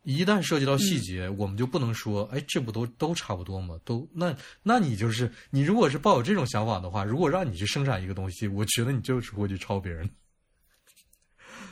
[0.08, 3.78] 一旦涉及到细节，我们就不能说，哎，这不都都差不多吗？
[3.84, 10.10] 都那那你就是你，如果是抱有这种想法的话，如果让你去生产一个东西，我觉得你就是会去抄别人。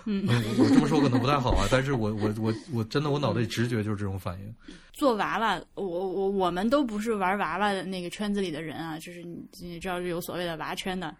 [0.03, 0.27] 嗯，
[0.59, 4.53] 我这么说可能不太好啊， 但是我我我我真的我脑袋里直觉就是这种反应。
[4.91, 11.15] 做娃娃，我我我们都不是玩娃娃的那个圈子里的人啊，就是你你知道有所谓的娃圈的，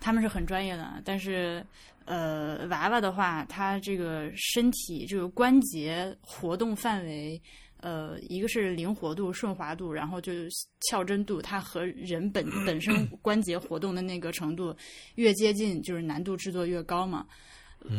[0.00, 1.64] 他们是很专业的，但是
[2.04, 7.40] 呃，娃娃的话，它这个身体这个关节活动范围。
[7.78, 10.48] 呃，一个是灵活度、顺滑度，然后就是
[10.88, 14.74] 翘针度，它和人本本身关节活动的那个程度
[15.16, 17.26] 越接近，就是难度制作越高嘛。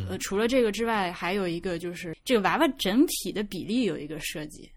[0.09, 4.67] 呃，除了这个之外，还有一个就是这个娃娃整体的比例有一个设计，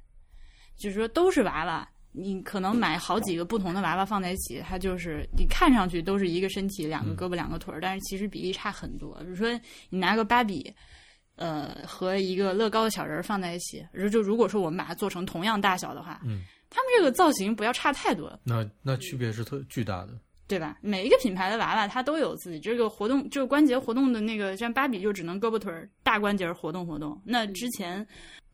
[0.76, 1.88] 就是说都是娃娃，
[2.18, 9.14] 你可能买好几个不同的娃娃放在一起，它就是你看上去都是一个身体，两个胳膊两个腿儿，但是其实比例差很多。
[9.20, 9.48] 比如说
[9.88, 10.74] 你拿个芭比，
[11.36, 20.18] 呃，和一个乐高的小人儿放在一起，就如果说我们把它做成同样大小的话，嗯，他们这个造型不要差太多，那那区别是特巨大的。
[20.48, 20.78] 对吧？
[20.80, 27.20] 每一个品牌的娃娃它都有自己这个活动，就是关节活动的那个，像芭比就只能胳膊腿儿大关节儿活动活动。
[27.24, 28.04] 那之前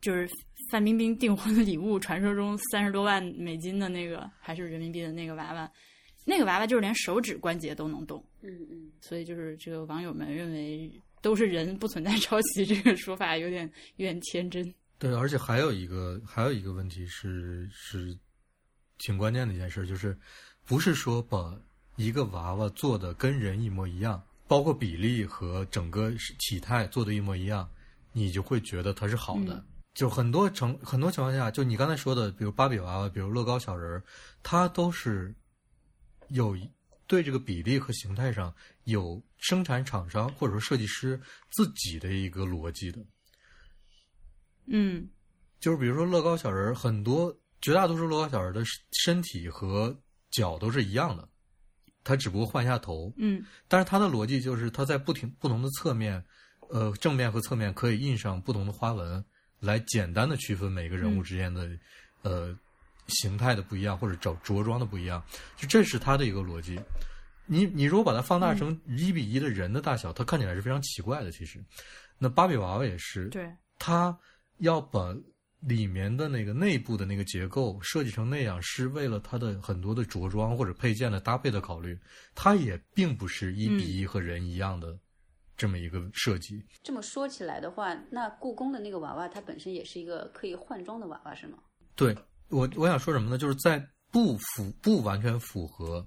[0.01, 0.29] 就是
[0.69, 5.71] 范冰冰订婚的礼物，传说中三十多万美金的那个还是人民币的那个娃娃，
[6.25, 8.21] 那个娃娃就是连手指关节都能动。
[8.41, 14.73] 嗯嗯，所以就是这个网友们认为都是人不存在 抄袭这个说法有点有点天真。
[14.99, 18.17] 对，而且还有一个还有一个问题是是
[18.97, 20.17] 挺关键的一件事，就是
[20.65, 21.57] 不是说把
[21.95, 27.69] 一个娃娃做的跟人一模一样，包括比例和整个体态做的一模一样，
[28.11, 29.55] 你就会觉得它是好的。
[29.55, 34.03] 嗯就很多成很多情况下，就你刚才说的，比如芭比娃娃，比如乐高小人儿，
[34.43, 35.33] 它都是
[36.27, 36.69] 有一
[37.07, 38.53] 对这个比例和形态上
[38.83, 41.17] 有生产厂商或者说设计师
[41.49, 42.99] 自己的一个逻辑的。
[44.65, 45.07] 嗯
[45.61, 48.65] 就是比如说乐高小人儿，很多绝大多数乐高小人儿的
[49.05, 49.97] 身体和
[50.29, 51.29] 脚都是一样的，
[52.05, 53.11] 他只不过换一下头。
[53.17, 56.23] 嗯但是他的逻辑就是他在不停不同的侧面，
[56.69, 59.21] 呃，正面和侧面可以印上不同的花纹，
[59.59, 61.69] 来简单的区分每个人物之间的、
[62.21, 62.57] 呃
[63.07, 65.23] 形态的不一样或者着着装的不一样，
[65.55, 66.79] 就这是他的一个逻辑。
[67.45, 71.31] 你你如果把它放大成一比一的人的大小，它看起来是非常奇怪的。
[71.31, 71.63] 其实，
[72.17, 74.17] 那芭比娃娃也是，对，它
[74.57, 75.15] 要把
[75.61, 81.97] 里面的那个内部的那个结构设计成那样，是为了它的很多的着装或者配件的搭配的考虑。
[82.33, 84.97] 它也并不是一比一和人一样的
[85.57, 86.63] 这么一个设计。
[86.83, 91.57] 这么说起来的话，那故宫的那个娃娃，它本身也是一个可以换装的娃娃，是吗？
[91.95, 92.15] 对
[92.49, 93.37] 我，我想说什么呢？
[93.37, 96.05] 就是在不符不完全符合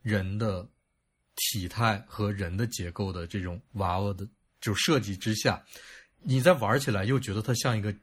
[0.00, 0.66] 人的
[1.36, 4.26] 体态和人的结构的这种娃娃的
[4.60, 5.62] 就设计之下，
[6.22, 7.94] 你在玩起来又觉得它像一个，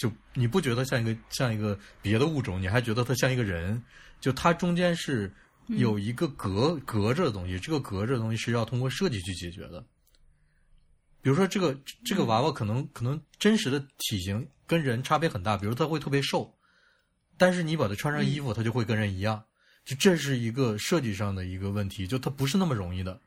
[0.00, 3.82] 就你不觉得像一个像一个别的物种，你还觉得它像一个人，
[4.18, 5.30] 就它中间是
[5.66, 9.84] 有一个隔、隔着的东西，这个隔着的东西是要通过设计去解决的。
[11.20, 16.56] 比如说，这个这个娃娃可能可能真实的体型跟人差别很大，比如它会特别瘦，
[17.36, 19.44] 但是你把它穿上衣服，它就会跟人一样。
[19.84, 23.20] 就这是一个设计上的一个问题，就它不是那么容易的，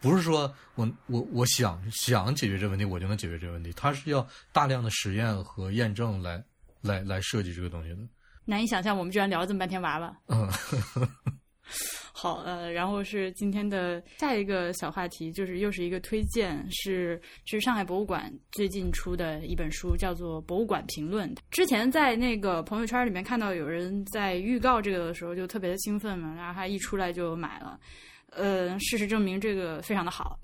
[0.00, 6.42] 不是说我我我想想解决这个问题，我就能解决这个问题，它是要大量的实验和验证来
[6.80, 7.98] 来来设计这个东西的。
[8.44, 10.16] 难以想象我们居然聊了这么半天娃娃。
[10.28, 10.48] 嗯，
[12.12, 21.32] 好，呃，然后是今天的下一个小话题，就是又是一个推荐，是是上海博物馆最近出的一本书，叫做《博物馆评论》。
[21.50, 27.78] 之前在那个朋友圈里面看到有人在预告这个的时候就特别的兴奋嘛，然后他一出来就买了。
[28.30, 30.38] 呃，事实证明这个非常的好，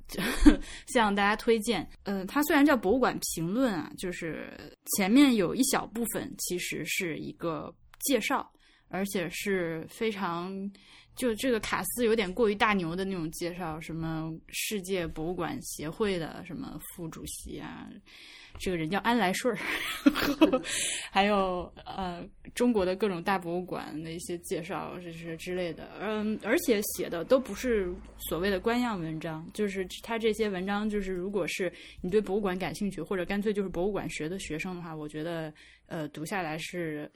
[0.86, 1.88] 向大家推荐。
[2.04, 4.52] 呃，它虽然叫博物馆评论啊，就是
[4.96, 8.50] 前面有一小部分其实是一个介绍，
[8.88, 10.52] 而且是非常
[11.14, 17.88] 就这个卡斯有点过于大牛的那种介绍，什么世界博物馆协会的什么副主席啊，
[18.58, 19.58] 这个人叫安来顺儿，
[21.10, 25.90] 还有呃中国的各种大博物馆的一些介绍，这是之类的。
[26.00, 35.52] 嗯，而且写的都不是所谓的官样文章，就是他这些文章，就是如果是你对博物馆感兴趣，或者干脆就是博物馆学的学生的话，我觉得
[35.86, 37.10] 呃读下来是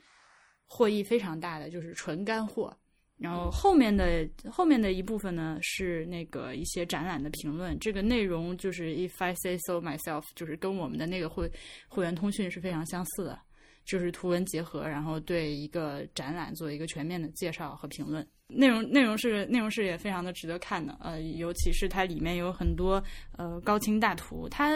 [0.65, 2.75] 获益非常大的，就是纯干货。
[3.21, 11.51] 然后后面的后面的一部分呢是那个一些展览的评论，这个内容就是 if I say so myself，就是跟我们的那个会
[11.87, 13.39] 会员通讯是非常相似的。
[13.83, 18.25] 就是图文结合，然后对一个展览做一个全面的介绍和评论。
[18.47, 23.03] 内容内容是内容是也非常的值得看的，呃，尤其是它里面有很多
[23.37, 24.69] 呃高清大图，它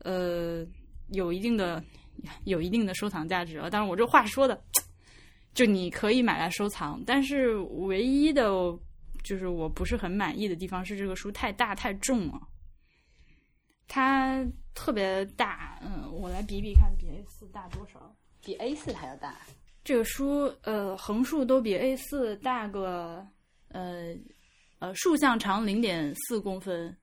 [0.00, 0.66] 呃
[1.12, 1.82] 有一定的
[2.44, 3.70] 有一定的收藏价值啊。
[3.70, 4.62] 当然，我这话说的，
[5.56, 8.50] 就你可以买来收藏，但是唯一的
[9.24, 12.38] 就是我不是很满意的地方是这个书太大太重了，
[13.88, 18.14] 它特别大，嗯，我来比比看，比 A 四大多少？
[18.42, 19.34] 比 A 四还要大。
[19.82, 23.26] 这个书，呃，横竖都比 A 四大个，
[23.68, 24.14] 呃，
[24.78, 26.94] 呃，竖向长零点四公分，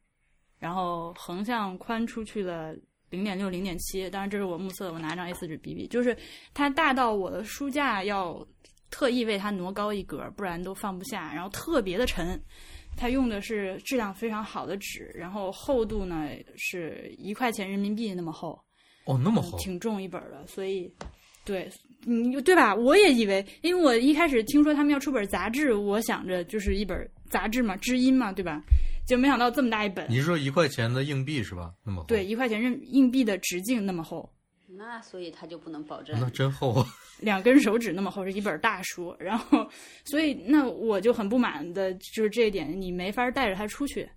[0.60, 2.76] 然后横向宽出去了
[3.14, 4.10] 零点六、零点七。
[4.10, 6.18] 当然，这是我目测的，我拿张 A 四纸比比，就是
[6.52, 8.46] 它大到我的书架要
[8.90, 11.32] 特意为它挪高一格，不然都放不下。
[11.32, 12.42] 然后特别的沉，
[12.98, 18.60] 它用的是质量非常好的纸，然后厚度呢是一块钱人民币那么厚，
[19.06, 20.92] 哦，那么厚，挺重一本的，所以。
[21.46, 21.70] 对，
[22.06, 22.74] 嗯对吧？
[22.74, 26.98] 我也以为，因为我一开始听说他们要出本杂志，我想着就是一本
[27.30, 28.64] 杂志嘛，知音嘛，对吧？
[29.06, 30.06] 就没想到这么大一本。
[30.10, 31.74] 你是说一块钱的硬币是吧？
[31.84, 32.08] 那么厚？
[32.08, 34.30] 对，一块钱硬硬币的直径那么厚。
[34.76, 36.20] 那所以它就不能保证。
[36.20, 36.88] 那真厚啊！
[37.22, 39.16] 两根手指那么厚，是一本大书。
[39.20, 39.70] 然后，
[40.04, 44.10] 所以那我就很不满的就是这一点，你没法带着它出去。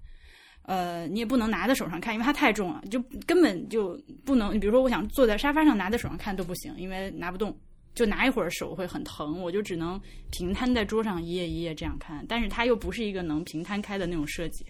[0.63, 4.55] 呃，你也不能拿在手上看，因为它太重了，就根本就不能。
[4.55, 7.57] 你比如说，我想坐在沙发上拿在手上看都不行，因为拿不动，
[7.95, 10.01] 就拿一会儿手会很疼，我就只能
[10.33, 12.25] 平摊在桌上一页一页这样看。
[12.29, 14.67] 但是它又不是一个能平摊开的那种设计，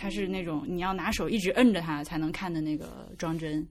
[0.00, 3.66] 它是那种你要拿手一直摁着它才能看的那个装帧。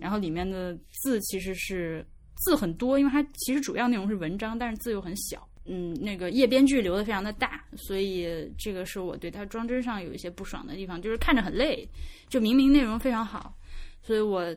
[0.00, 2.04] 然后里面的字其实是
[2.34, 5.48] 字很多，因为它其实主要内容是文章，但是字又很小。
[5.70, 8.26] 嗯，那个页边距留的非常的大，所以
[8.58, 11.88] 这个是我对它装帧上有一些不爽的地方，就是看着很累。
[12.28, 13.54] 就明明内容非常好，
[14.02, 14.54] 所以我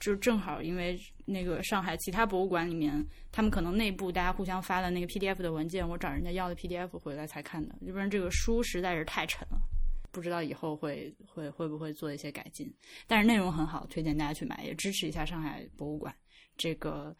[0.00, 3.02] 就正好因为那个上海其他博物馆里面，
[3.32, 9.58] 他们可能内部大家互相发的那个 PDF 的文件，我找人家要的 PDF 回来才看的，要不然这个书实在是太沉了，
[10.14, 12.72] 不知道以后会会会不会做一些改进。
[13.06, 16.14] 但是内容很好，推荐大家去买，也支持一下上海博物馆。
[16.56, 17.14] 这个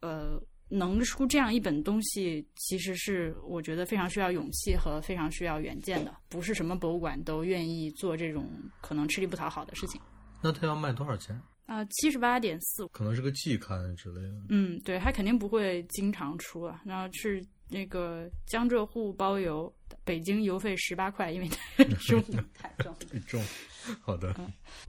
[0.00, 0.42] 呃。
[0.72, 8.48] 能出这样一本东西，其实是我觉得非常需要勇气和非常需要远见的，不是什么博物馆都愿意做这种
[8.80, 10.00] 可能吃力不讨好的事情。
[10.40, 11.36] 那他要卖多少钱？
[11.66, 14.42] 啊，七十八点四，可能是个季刊之类的。
[14.48, 16.80] 嗯，对，他肯定不会经常出啊。
[16.84, 19.72] 然后是那个江浙沪包邮，
[20.04, 22.22] 北京邮费十八块，因为 太重，
[22.54, 23.42] 太重，太重。
[24.02, 24.34] 好的，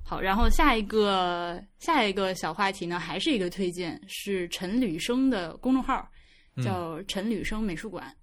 [0.03, 6.05] 好，然后下一个下一个小话题呢，还是一个推荐，是陈履生的公众号，
[6.61, 8.13] 叫陈履生美术馆。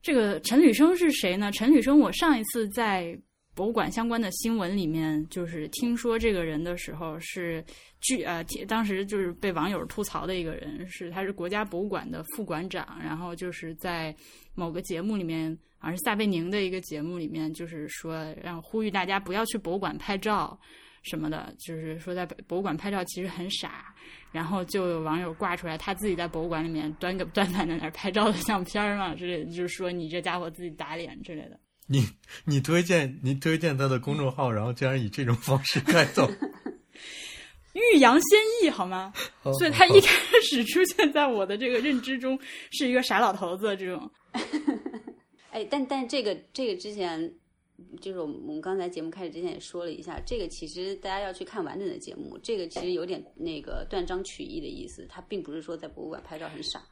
[0.00, 1.50] 这个陈履生是谁呢？
[1.52, 3.18] 陈履生，我上一次在
[3.54, 7.64] 博物馆相关的新闻里面，就是听说这个人的时候，是
[8.00, 14.14] 据呃，当时就是被网友吐槽的一个人，是他是国家博物馆的副馆长，然后就是在
[14.54, 15.56] 某个节目里面。
[15.76, 20.58] 好像是撒贝宁的一个节目里面，就是说让呼吁大家不要去博物馆拍照
[21.02, 23.94] 什么的，就是说在博物馆拍照其实很傻。
[24.32, 31.60] 然后就有网友挂出来他自己在博物馆里面端个端盘在那儿拍照的相片嘛之类的，就是说你这家伙自己打脸之类的。
[31.86, 32.08] 你
[32.44, 36.28] 你推荐你推荐他的公众号，然后竟然以这种方式开头，
[37.74, 39.12] 欲扬先抑好吗？
[39.58, 42.38] 所以他一开始出现在我的这个认知中
[42.70, 44.10] 是一个傻老头子这种。
[45.50, 47.32] 哎，但但这个这个之前，
[48.00, 55.06] 就是我们我们刚才节目开始之前也说了一下，这个其实大家要去看完整的节目，这个其实有点那个断章取义的意思。
[55.08, 56.82] 他并不是说在博物馆拍照很傻，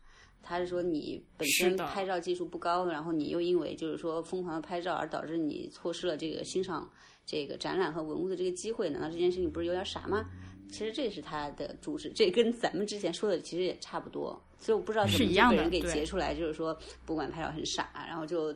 [0.43, 6.91] 他是说你本身拍照技术不高，然后你又因为就是说疯狂的拍照而导致你错失了这个欣赏
[7.25, 8.91] 这个展览和文物的这个机会。
[8.91, 10.29] 难道这件事情不是有点傻吗？
[10.69, 14.43] 其实这是他的主旨，这跟咱们之前说的其实也差不多。
[14.59, 16.75] 所以我不知道怎么被人给截出来，就是说
[17.05, 18.53] 博物馆拍照很傻，然后就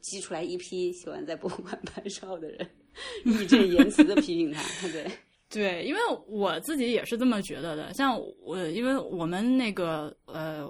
[0.00, 2.70] 激出来一批喜欢在博物馆拍照的人，
[3.24, 4.62] 义正言辞的批评他。
[4.88, 5.10] 对
[5.50, 7.92] 对，因为我自己也是这么觉得的。
[7.92, 10.68] 像我，因为我们那个呃。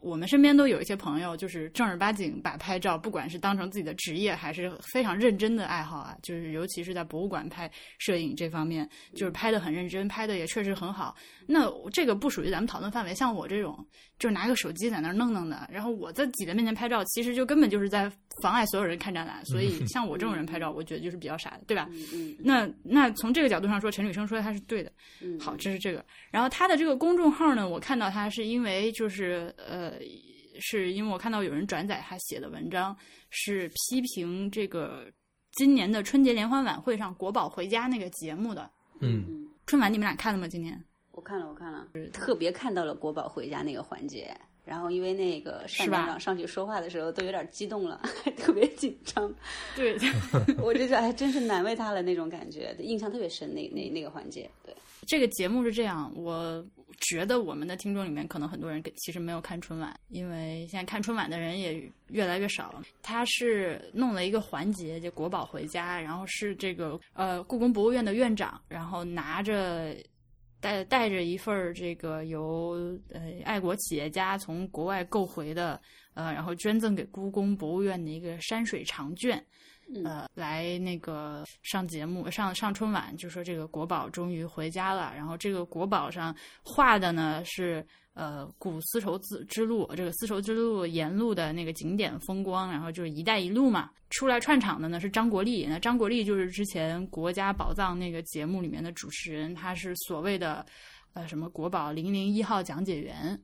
[0.00, 11.16] 我们身边都有一些朋友，就是正儿八经把拍照，不管是当成自己的职业，还是非常认真的爱好啊，就是尤其是在博物馆拍摄影这方面，就是拍的很认真，拍的也确实很好。
[11.46, 13.14] 那这个不属于咱们讨论范围。
[13.14, 13.84] 像我这种，
[14.18, 18.10] 就是拿个手机在那儿弄弄的，然后我在挤在面前拍照，其实就根本就是在
[18.42, 19.44] 妨碍所有人看展览。
[19.46, 21.88] 所以， 像我这种人拍照，我觉得就是比较傻的，对吧？
[22.38, 24.92] 那那从这个角度上说，陈履生说他是对的。
[25.40, 26.04] 好，这是这个。
[26.30, 29.87] 然后他的这个公众号呢，我看到他是因为就是呃。
[29.88, 29.98] 呃，
[30.60, 32.96] 是因为我看到有人转载他写的文章，
[33.30, 35.10] 是批评这个
[35.52, 38.70] 今年的春节联欢晚会上国宝回家那个节目的。
[39.00, 40.46] 嗯，春晚你们俩看了吗？
[40.46, 40.78] 今年
[41.12, 44.36] 我看了，我看了，特别看到了国宝回家那个环节。
[44.68, 48.00] 然后因为那个单是吧站长上去说话的时候都有点激动了，
[48.36, 49.32] 特别紧张。
[49.74, 49.96] 对，
[50.62, 53.54] 我就觉得哎，真是难为他了那种感觉，印象特别深。
[53.54, 54.74] 那那那个环节，对，
[55.06, 56.62] 这个节目是这样，我
[57.00, 62.82] 觉得我们的听众里面可能很多人其实没有看春晚，因为现在看春晚的人也越来越少了。
[63.02, 69.96] 他是弄了一个环节，就国宝回家，然后是这个呃故宫博物院的院长，然后拿着。
[70.60, 75.80] 带带着一份儿这个由呃爱国企业家从国外购回的
[76.14, 79.44] 呃，然后捐赠给故宫博物院的一个山水长卷，
[80.04, 85.12] 呃，来那个上节目上上春晚，就说这个国宝终于回家了。
[85.16, 87.82] 然后这个国宝上画的呢是
[88.12, 93.90] 呃古丝绸之之路，这个丝绸之路沿路的那个景点风光，然后就是“一带一路”嘛。
[94.10, 100.64] 出来串场的呢是张国立，那张国立就是之前《国家宝藏》那个节目里面的主持人，他是所谓的
[101.14, 103.40] 呃什么国宝零零一号讲解员。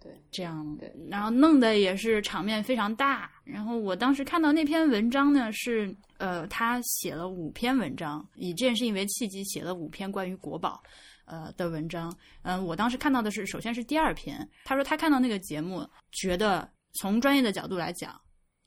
[0.00, 3.30] 对，这样对，然后弄的也是场面非常大。
[3.44, 10.80] 然后我当时看到那篇文章呢，是呃，他写了五篇文章，以这件事情为契机写了五篇关于国宝
[11.24, 12.16] 呃的文章。
[12.42, 18.18] 嗯、我当时看到的是，首先是第二篇，他说他看到那个节目，觉得从专业的角度来讲，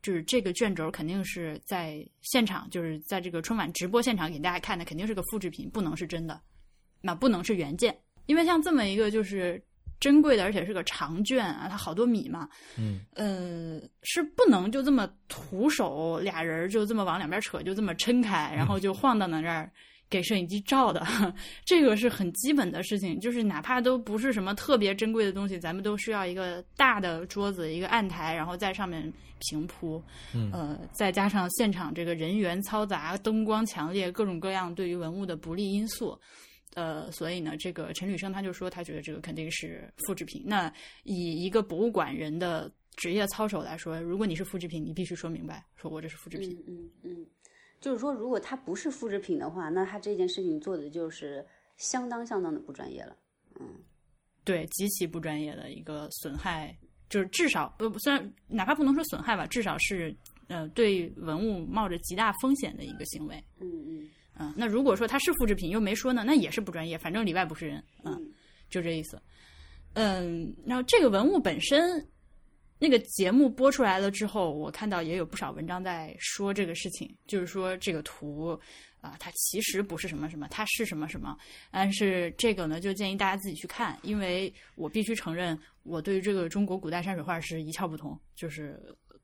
[0.02, 6.42] 就是这个卷轴肯定是在现场，就是在这个春晚直播现场给大家看的，肯定是个复制品，不能是真的，
[7.00, 9.64] 那不能是原件，因为像这么一个就是。
[10.02, 19.72] 珍贵的，而且是个长卷啊，它好多米嘛，嗯，呃，是不能就这么徒手俩人就这么往两边扯，就这么撑开，然后就晃荡到那这儿
[20.10, 21.06] 给摄影机照的，
[21.64, 29.02] 这个是很基本的事情，就是哪怕都不是什么特别珍贵的东西，咱们都需要一个大的桌子，一个案台，然后在上面
[29.40, 30.52] 平铺，嗯。
[30.52, 36.20] 呃，再加上现场这个人员嘈杂、灯光强烈，各种各样对于文物的不利因素。
[36.74, 40.44] 呃，所以呢，这个陈履生他就说，他觉得这个肯定是复制品。
[40.46, 46.64] 那以一个博物馆人的职业操守来说，如果你是复制品，你必须说明白，说我这是复制品。
[46.68, 47.28] 嗯嗯嗯，
[47.80, 51.46] 就是说，如果它不是复制品的话，那他这件事情做的就是
[51.78, 53.18] 相当相当的不专业了。
[53.60, 53.68] 嗯，
[54.44, 56.78] 对，极其不专业的一个损害，
[57.10, 60.16] 就是至少不虽然哪怕不能说损害吧，至少是
[60.48, 63.36] 呃对文物冒着极大风险的一个行为。
[63.60, 64.10] 嗯嗯
[64.42, 67.84] 嗯，那如果说它是复制品又没说呢，那也是不专业，反正里外不是人。
[68.04, 68.34] 嗯，嗯
[68.70, 69.22] 就这意思。
[69.94, 72.06] 嗯，然后这个文物本身，
[72.80, 78.60] 那个节目播出来了之后，我看到也有不少文章在说这个事情，就是说这个图
[79.02, 81.36] 啊、它其实不是什么什么，它是什么什么。
[81.72, 88.80] 但是这个呢，就建议大家自己去看，因为我必须承认，我对于这个中国古代山水画是一窍不通，就是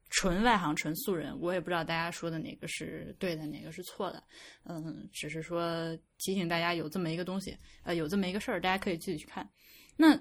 [0.09, 4.23] 纯外行、纯素人，我也不知道大家说的哪个是对的，哪个是错的。
[4.63, 9.47] 嗯，只是说提醒大家有这么一个东西，呃，有这么一个事儿，大家可以自己去看。
[9.95, 10.17] 那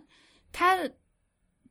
[0.52, 0.78] 他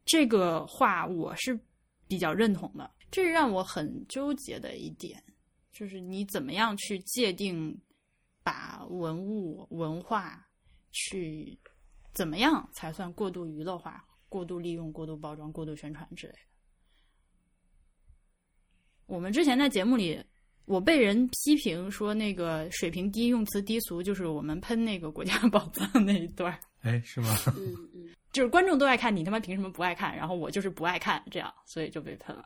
[0.05, 1.59] 这个话我是
[2.07, 5.21] 比较认同的，这是让我很纠结的一点，
[5.71, 7.77] 就是你怎么样去界定
[8.43, 10.47] 把文物文化
[10.91, 11.59] 去
[12.13, 16.39] 怎么样才算过度娱乐化、过度利用、过度包装、过度宣传之类的。
[19.07, 20.19] 我们之前在节目里，
[20.65, 26.59] 我被人批评说那个水平低、用词低俗，就是我们喷那个国家宝藏那一段儿。
[26.81, 27.35] 哎，是吗？
[27.57, 30.15] 嗯嗯， 就是观众都爱看，你他妈凭什么不爱看？
[30.15, 32.45] 然后我就是不爱看，这样，所以就被喷了。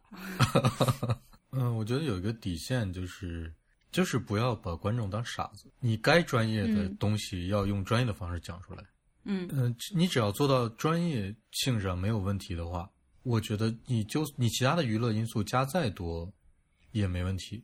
[1.52, 3.52] 嗯，我觉得有一个底线就是，
[3.92, 5.72] 就是不要把观众当傻子。
[5.80, 8.84] 你该专业的嗯东西要用专业的方式讲出来。
[9.24, 12.90] 嗯嗯、你只要做到专业性上没有问题的话，
[13.24, 16.32] 我觉得你就你其他的娱乐因素加再多
[16.92, 17.64] 也没问题。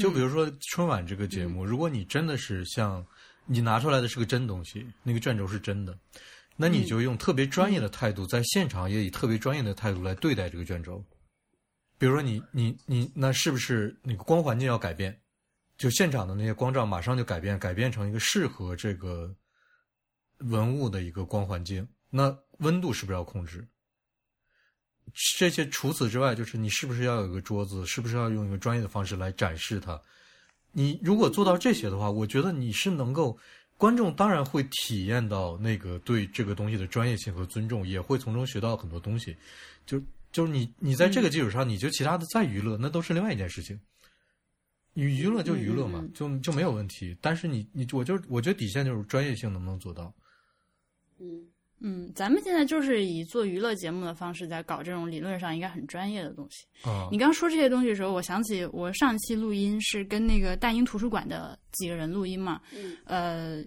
[0.00, 3.04] 就比如说春晚这个节目，如果你真的是像
[3.44, 5.98] 你拿出来的是个真东西，那个卷轴是真的，
[6.56, 11.04] 那你就用特别专业的态度，在现场也以特别专业的态度来对待这个卷轴。
[11.98, 15.20] 比如说你你你，那是不是那个光环境要改变？
[15.76, 19.34] 就现场的那些光照马上就改变，改变成一个适合这个
[20.38, 21.86] 文物的一个光环境。
[22.10, 23.66] 那温度是不是要控制？
[25.38, 30.00] 这些除此之外，就是你是不是要有一个桌子，是不是要用一个专业的方式来展示它？
[30.72, 33.38] 你如果做到这些的话，我觉得你是能够，
[33.76, 39.36] 观众当然会体验到那个对这个东西的专业性和尊重，也会从中学到很多东西。
[39.86, 40.02] 就
[40.32, 43.78] 就是你你在这个基础上，你就其他的再娱乐，那都是另外一件事情。
[44.94, 47.16] 你娱乐就娱乐嘛，就就没有问题。
[47.20, 50.12] 但是你你我就我觉得底线就是专业性能不能做到。
[51.20, 51.46] 嗯
[51.86, 56.66] 嗯，咱们现在就是以做娱乐节目的方式在搞这种理论上应该很专业的东西。
[56.86, 63.62] 嗯你刚说这些东西的时候，我想起我上期录音是跟那个大英图书馆的几个人录音嘛，嗯呃，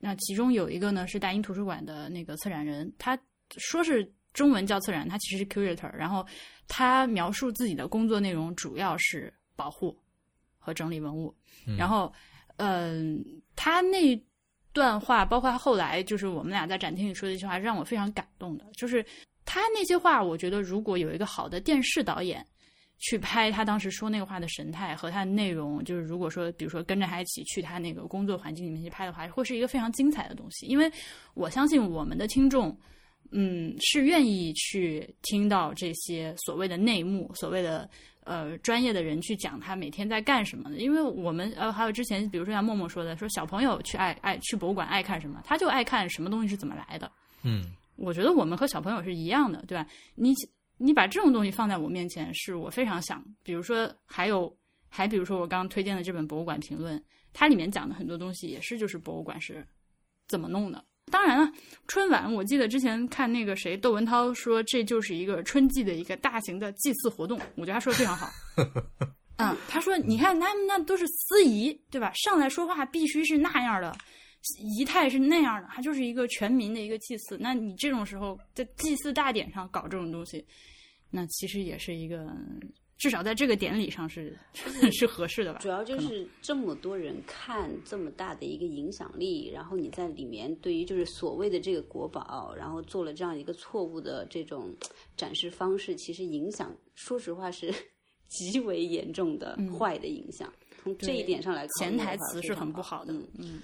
[0.00, 3.16] 那其中有一个呢是大英图书馆的那个策展人，他
[3.56, 5.94] 说是中文叫策展，他其实是 curator。
[5.94, 6.26] 然后
[6.66, 9.96] 他描述自己的工作内容主要是保护
[10.58, 11.32] 和整理文物。
[11.78, 12.12] 然后，
[12.56, 14.16] 嗯、他那
[14.72, 19.04] 段话，包括后来就是我们俩在展厅里说的一句话，让我非常感动的，就是
[19.44, 22.46] 他那些话，我觉得如果有一个好的电视导演。
[23.02, 30.66] 去拍他当时说那个话的神态和他的内容，就是如果说，比如说跟着他一起去他那个工作环境里面去拍的话，会是一个非常精彩的东西。
[30.66, 30.92] 因为
[31.32, 32.78] 我相信我们的听众，
[33.30, 37.88] 嗯，是愿意去听到这些所谓的内幕，所谓的
[38.30, 40.76] 呃专业的人去讲他每天在干什么的。
[40.76, 47.10] 因为我们呃还有之前，比如说像默默说的，说小朋友去爱爱去博物馆爱看什么，他就爱看什么东西是怎么来的。
[47.42, 47.64] 嗯
[47.96, 49.86] 我觉得我们和小朋友是一样的，对吧？
[50.14, 50.32] 你
[50.78, 53.22] 你把这种东西放在我面前，是我非常想。
[53.42, 54.56] 比如说，还有
[54.88, 56.98] 还比如说我刚刚推荐的这本《博物馆评论》，
[57.34, 59.66] 它里面讲的很多东西也是就是博物馆是
[60.28, 60.82] 怎么弄的。
[61.10, 61.52] 当然了，
[61.88, 68.30] 春晚我记得之前看那个谁窦文涛说这就是一个春季的一个大型的祭祀活动，我觉得他说的非常好。
[69.36, 72.12] 嗯，他说你看他们那都是司仪，对吧？
[72.14, 73.96] 上来说话必须是那样的。
[74.58, 77.36] 仪态是那样的，它就是一个全民的一个祭祀。
[77.38, 80.42] 那你这种时候在祭祀大典上搞这种东西，
[81.10, 82.34] 那其实也是一个，
[83.00, 84.36] 至少在这个典礼上是
[84.92, 85.58] 是合适的吧？
[85.58, 94.70] 主要就是这么多人看这么大的一个影响力，然后你在里面对于就是所谓的这个国宝，然后做了这样一个错误的这种
[95.16, 97.72] 展示方式，其实影响说实话是
[98.28, 100.52] 极为严重的坏的影响。
[100.82, 103.14] 从这一点上来考虑嗯潜，台词是很不好的。
[103.14, 103.62] 嗯嗯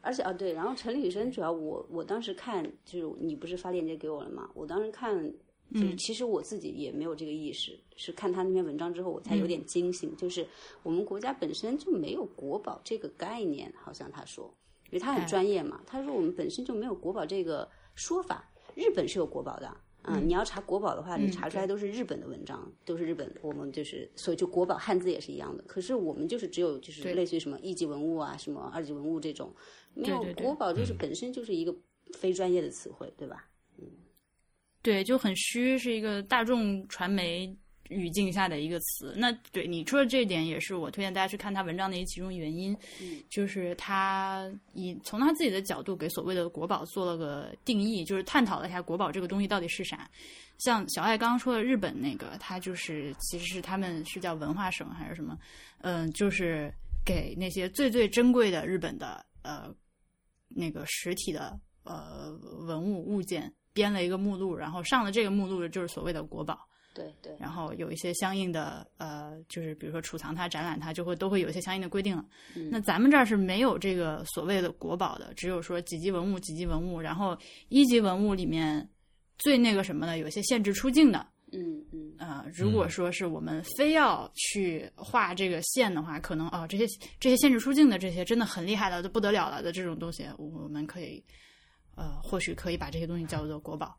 [0.00, 4.50] 而且啊，对，然后陈李生主要我我当时看就是你不是发链接给我了吗？
[4.52, 5.32] 我当时看
[5.72, 10.46] 就是其实我自己也没有这个意识，是看他那篇文章之后我才有点惊醒，就是
[10.82, 14.52] 我们国家本身就没有国宝这个概念，好像他说，
[14.86, 19.76] 因为他很哎专业嘛，他说我们本身就没有国宝这个说法，日本是有国宝的。
[20.04, 23.32] 嗯，你要查国宝的话，你查出来都是日本的文章，都是日本。
[23.40, 25.62] 我们就是，所以就国宝汉字也是一样的。
[25.62, 29.54] 可是我们就是只有就是类似于什么一级文物啊，什么二级文物这种，
[29.94, 31.72] 没有国宝就是本身就是一个
[32.14, 33.48] 非专业的词汇，对吧？
[34.82, 37.54] 对，就很虚，是一个大众传媒
[37.88, 39.14] 语境下的一个词。
[39.16, 42.76] 那对你说的这一点，也是我推荐大家去看他文章的一其中原因，
[43.30, 50.10] 就是他以从他自己的角度给所谓的国宝做了个定义，就是探讨了一下国宝这个东西到底是啥。
[50.58, 55.38] 像小爱刚刚说的日本那个，它就是其实是他们是叫文化省还是什么，
[55.82, 56.72] 嗯、就是
[57.04, 59.72] 给那些最最珍贵的日本的呃
[60.48, 62.32] 那个实体的呃
[62.66, 66.66] 文物物件编了一个目录，然后上了这个目录的就是所谓的国宝。
[66.94, 72.22] 对对，然后有一些相应的呃，就是比如说储藏它、展览它，就会都会有一些相应的规定了。
[72.70, 77.34] 那咱们这儿是没有这个所谓的国宝的，只有说几级文物、几级文物，然后
[77.70, 78.86] 一级文物里面
[79.38, 81.26] 最那个什么的，有一些限制出境的。
[81.54, 86.86] 嗯嗯，呃，如果说是我们非要去画这个线的话，可能哦，这些
[87.18, 91.24] 这些限制出境的这些真的很厉害了，都不得了了的这种东西，我们可以
[91.94, 93.96] 呃，或许可以把这些东西叫做国宝。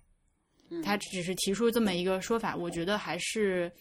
[0.84, 3.72] 他只是提出这么一个说法，我觉得还是，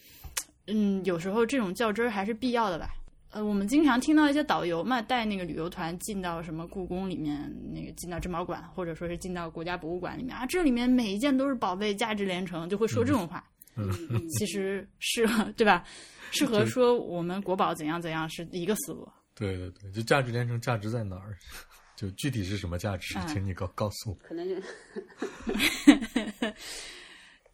[0.67, 2.93] 嗯，有时候这种较真儿还是必要的吧。
[3.31, 13.43] 呃，我们经常听到一些导游嘛，带那个旅游团进到什么故宫里面，那个进到珍宝馆，或者说是进到国家博物馆里面啊，这里面每一件都是宝贝，价值连城，就会说这种话。
[13.75, 13.89] 嗯
[14.37, 15.83] 其实适合 对吧？
[16.29, 19.09] 适合说我们国宝怎样怎样是一个思路。
[19.33, 21.35] 对对对，就价值连城，价值在哪儿？
[21.95, 24.15] 就具体是什么价值，嗯请你告告诉我。
[24.27, 24.55] 可能就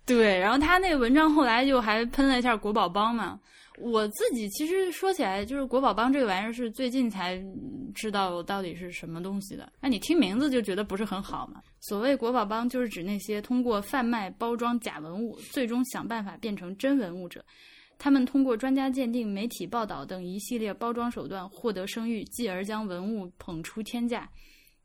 [0.05, 3.39] 对，然后他那个文章后来就还喷了一下国宝帮嘛。
[3.77, 9.71] 我自己其实说起来，就是国宝帮这个玩意儿是最近才嗯知道到底是什么东西的。
[9.79, 11.61] 那你听名字就觉得不是很好嘛。
[11.79, 17.45] 所谓国宝帮，就是指那些通过贩卖、包装假文物，最终想办法变成真文物者。
[17.99, 24.27] 他们通过专家鉴定、媒体报道等一系列包装手段获得声誉，继而将文物捧出天价。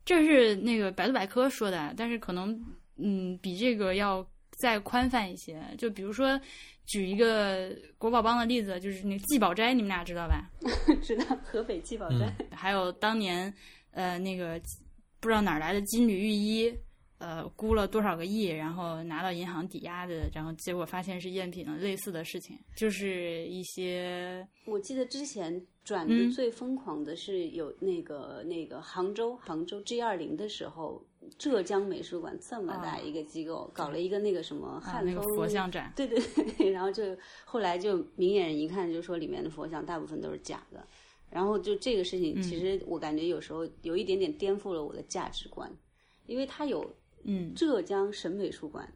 [0.04, 2.60] 这是那个百度百科说的，但是可能
[2.98, 5.62] 嗯比这个要再宽泛一些。
[5.78, 6.38] 就比如说
[6.86, 10.50] 举一个国宝帮的例子，就是那个季宝斋，你们俩知道吧？
[11.00, 13.54] 知道河北季宝斋，还有当年
[13.92, 14.60] 呃那个
[15.20, 16.74] 不知道哪儿来的金缕玉衣，
[17.24, 24.46] 呃估了多少个亿，然后拿到银行抵押的，然后结果发现是赝品了，类似的事情，就是一些。
[24.66, 31.02] 我记得之前转嗯的最疯狂的是有那个、那个杭州杭州 G 二零的时候，
[31.38, 36.20] 浙江美术馆这么大一个机构、搞了一个那个什么啊汉风、那个佛像展，对对
[36.58, 37.02] 对，然后就
[37.46, 40.86] 后来就明眼人一看就说里面的佛像大部分都是假的，
[41.30, 45.70] 然后就这个事情，其实我感觉有时候有一点点颠覆了我的价值观，
[46.26, 46.94] 因为它有
[47.24, 48.90] 嗯浙江省美术馆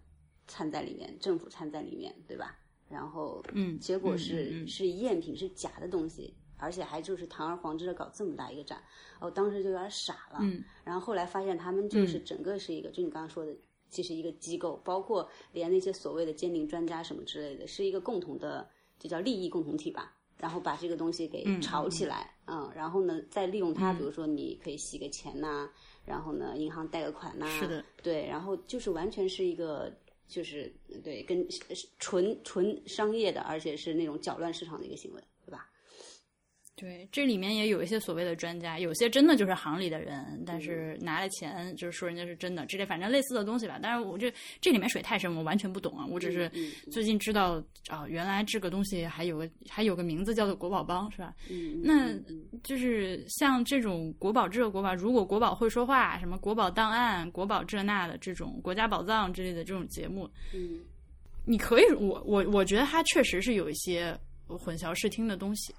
[0.47, 2.59] 掺在里面，政府掺在里面，对吧？
[2.89, 8.83] 然后嗯结果嗯是、嗯嗯是赝品，是假的东西，而且还就是堂而皇之的搞这么大一个展，
[9.21, 10.39] 我当时就有点傻了。
[10.41, 13.55] 嗯然后后来发现他们就是整个是一个，就你刚刚说的，
[13.91, 18.67] 其实一个机构，包括连那些所谓的鉴定专家什么之类的，是一个共同的，
[18.99, 20.15] 就叫利益共同体吧。
[20.39, 25.69] 然后把这个东西给嗯炒起来，嗯然后呢，再利用它，比如说你可以洗个钱呐、
[26.09, 29.93] 然后呢，银行贷个款呐、是的，对，然后就是完全是一个，
[30.27, 30.73] 就是
[31.05, 31.47] 对，跟
[31.99, 35.23] 纯纯商业的，而且是那种搅乱市场的一个行为，
[36.79, 43.81] 对这里面也有一些所谓的专家，有些真的就是行里的人，但是嗯拿了钱就是说人家是真的，之类反正类似的东西吧。
[43.83, 46.07] 但是我这这里面水太深，我完全不懂啊。
[46.09, 51.35] 我只是嗯最近知道啊、原来这个东西还有个还有个名字叫做国宝帮，是吧？
[51.51, 52.15] 嗯，那
[52.63, 60.79] 就是像这种国宝这国宝，如果国宝会说话，什么国宝档案、国宝这那的这种国家宝藏之类的这种节目，嗯
[61.45, 64.15] 你可以，我我我觉得它确实是有一些
[64.47, 65.75] 混淆视听的东西。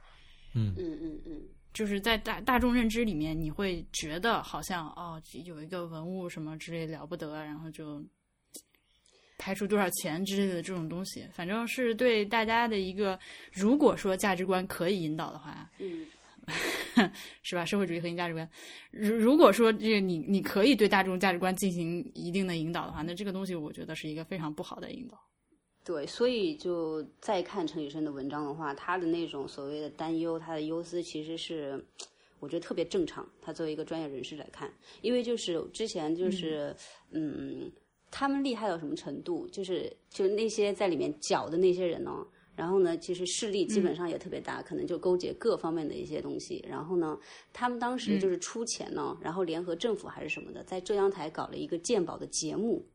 [0.54, 1.41] 嗯嗯嗯嗯
[1.74, 8.04] 就是在大大众认知里面，你会觉得好像哦，有一个文物什么之类了不得，然后就
[9.38, 13.18] 拍出多少钱之类的这种东西，反正是对大家的一个，
[13.54, 16.06] 如果说价值观可以引导的话，嗯
[17.43, 17.64] 是吧？
[17.64, 18.50] 社会主义核心价值观，
[18.89, 25.18] 如如果说这个你你可以对大众价值观进行一定的引导的话，那这个东西我觉得是一个非常不好的引导。
[25.90, 31.84] 对，所以就再看陈宇生的文章的话，他的那种所谓的担忧，他的忧思其实是。
[32.40, 34.72] 我觉得特别正常，他作为一个专业人士来看，
[35.02, 36.74] 因为就是之前就是，
[37.12, 37.70] 嗯
[38.12, 39.48] 他们厉害到什么程度？
[39.48, 42.26] 就是就是那些在里面搅的那些人呢，
[42.56, 46.64] 然后呢，其实势力基本上也特别大，可能就勾结各方面的一些东西。
[46.70, 47.18] 然后呢，
[47.52, 52.86] 他们当时就是出钱呢，然后联合政府还是什么的，在浙江台搞了一个鉴宝的节目。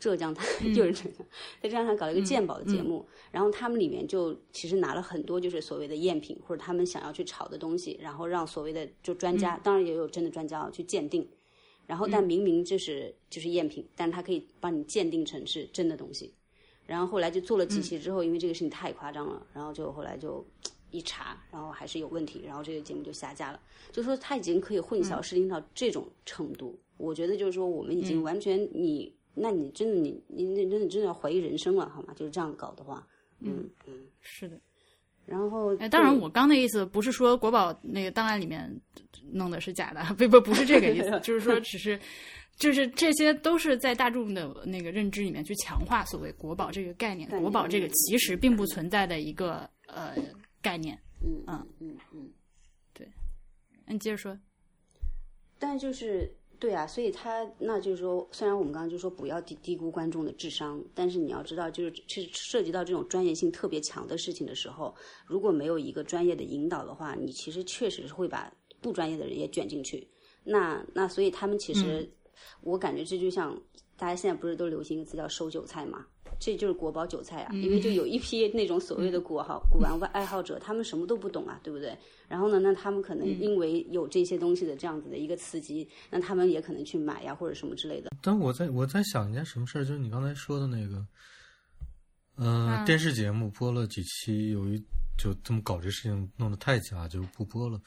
[0.00, 0.44] 浙江台
[0.74, 1.26] 就是浙江，
[1.62, 11.28] 在浙江台搞了一个鉴宝的节目，然后他们里面就其实拿了很多就是所谓的赝品或者他们想要去炒的东西，然后让所谓的就专家，当然也有真的专家啊去鉴定，
[11.86, 16.32] 然后但明明就是就是赝品，但他可以帮你鉴定成是真的东西，
[16.86, 20.44] 然后后来就做了几期之后，因为这个事情太夸张了，然后就后来就
[20.90, 23.60] 一查，然后还是有问题，然后这个节目就下架了。
[23.92, 32.12] 就说他已经可以混淆视听到这种程度，我觉得就是说我们已经完全你，那你真的你你你真的真的要怀疑人生了，好吗？
[32.16, 33.06] 就是这样搞的话，
[33.40, 34.60] 嗯嗯，是的，
[35.26, 38.70] 然后哎，当然我刚那意思不是说国宝那个档案里面
[39.32, 41.98] 弄的是假的，不不不是这个意思， 就是说只是。
[42.56, 50.14] 就是这些都是在大众的那个认知里面去强化所谓国宝这个概念，国宝这个其实并不存在的一个呃
[50.60, 50.98] 概念。
[51.24, 52.30] 嗯嗯嗯嗯，
[52.92, 53.08] 对
[53.86, 54.38] 那你接着说。
[55.58, 64.94] 但就是对啊，所以他那就是说，虽然我们刚刚就说不要低低估观众的智商，但是你要知道，就是是涉及到这种专业性特别强的事情的时候，
[65.26, 68.52] 如果没有一个专业的引导的话，你其实确实是会把
[68.82, 70.06] 不专业的人也卷进去。
[70.44, 72.06] 那那所以他们其实，
[72.60, 73.58] 我感觉这就像
[73.96, 76.06] 大家现在不是都流行一个词叫收韭菜嘛？
[76.40, 81.94] 这就是国宝韭菜啊，因为就有一批那种所谓的古好古玩爱好者，他们什么都不懂啊，对不对？
[82.26, 88.10] 然后呢，那他们可能因为有这些东西的这样子的一个刺激，那他们也可能去买呀，或者什么之类的。
[88.22, 91.06] 但我在我在想一件什么事儿，就是你刚才说的那个，
[92.36, 94.82] 呃，嗯电视节目播了几期，有一
[95.18, 97.78] 就这么搞这事情弄得太假，就不播了。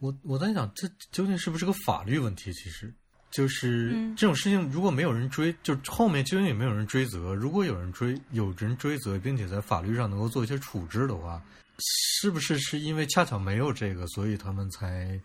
[0.00, 2.52] 我我在想，这究竟是不是个法律问题？
[2.54, 2.92] 其实
[3.30, 7.34] 就是嗯这种事情，如果没有人追，就后面究竟有没有人追责？
[7.34, 11.40] 如果有人追，有人追责，并且在法律上能够做一些处置的话，
[11.78, 15.20] 是不是是因为恰巧没有这个，所以他们才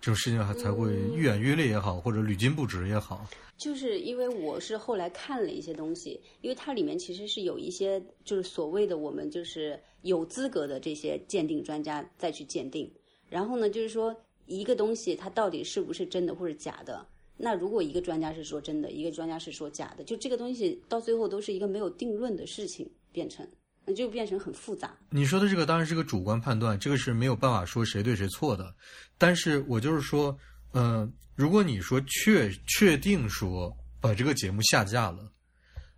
[0.00, 3.26] 这种事情还才会愈演愈烈也好，或者屡禁不止也好？
[3.56, 12.88] 就是因为我是后来看了一些东西，因为它里面其实是有一些就是所谓的我们就是有资格的这些鉴定专家再去鉴定，
[13.28, 14.14] 然后呢，就是说
[14.46, 17.04] 一个东西它到底是不是真的或者假的。
[17.40, 23.48] 那如果一个专家是说真的，一个专家是说假的，就这个东西到最后都是一个没有定论的事情，变成
[23.86, 24.94] 那就变成很复杂。
[25.10, 28.74] 你说的这个当然是个主观判断，这个是没有办法说谁对谁错的。
[29.16, 30.36] 但是我就是说，
[30.72, 35.32] 呃，如果你说确确定说把这个节目下架了，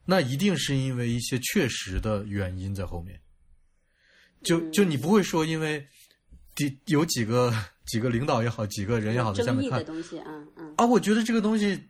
[0.04, 3.18] 那一定是因为一些确实的原因在后面。
[4.42, 5.86] 就就你不会说因为
[6.54, 7.54] 几有几个
[7.86, 10.26] 几个领导也好，几个人也好在下面看争议的东西啊，
[10.56, 11.86] 嗯，啊，我觉得这个东西。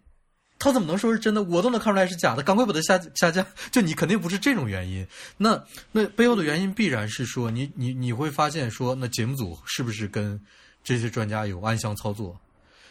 [0.62, 1.42] 他怎么能说是真的？
[1.44, 3.46] 我都能看出来是假的，赶快把它下下架。
[3.72, 5.06] 就你肯定不是这种原因，
[5.38, 10.38] 那那背后的原因必然是说，你你你会发现说，那节目组是不是跟
[10.84, 12.38] 这些专家有暗箱操作。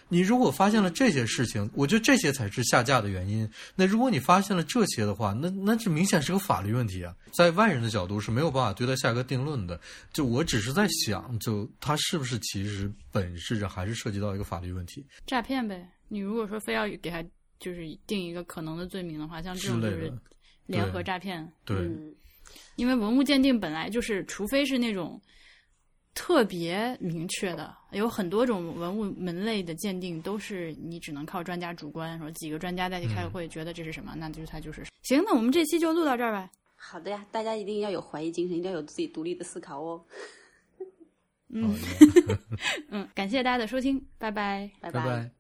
[0.10, 3.50] 你如果发现了这些事情，我觉得这些才是下架的原因。
[3.76, 9.80] 那如果你发现了这些的话，那那这明显是个法律问题啊，在外人的角度是没有办法对他下个定论的。
[10.12, 15.88] 就我只是在想，就他是不是其实本质上还是涉及到一个法律问题诈骗呗。
[16.08, 17.24] 你如果说非要给他
[17.60, 20.12] 就是定一个可能的罪名的话，像这种就是。
[20.66, 21.52] 联合诈骗。
[21.66, 22.14] 对，嗯
[22.76, 25.20] 因为文物鉴定本来就是，除非是那种
[26.20, 34.84] 特别明确的，有很多种文物门类的鉴定都是你只能靠专家主观，说几个专家在一起开个会，觉得这是什么，那就是它就是。
[35.04, 36.52] 行，那我们这期就录到这儿吧。
[36.76, 40.04] 好的呀，大家一定要有怀疑精神，一定要有自己独立的思考哦。
[41.48, 41.74] 嗯
[42.92, 44.70] 嗯，感谢大家的收听，拜拜。
[44.82, 45.39] 拜拜拜。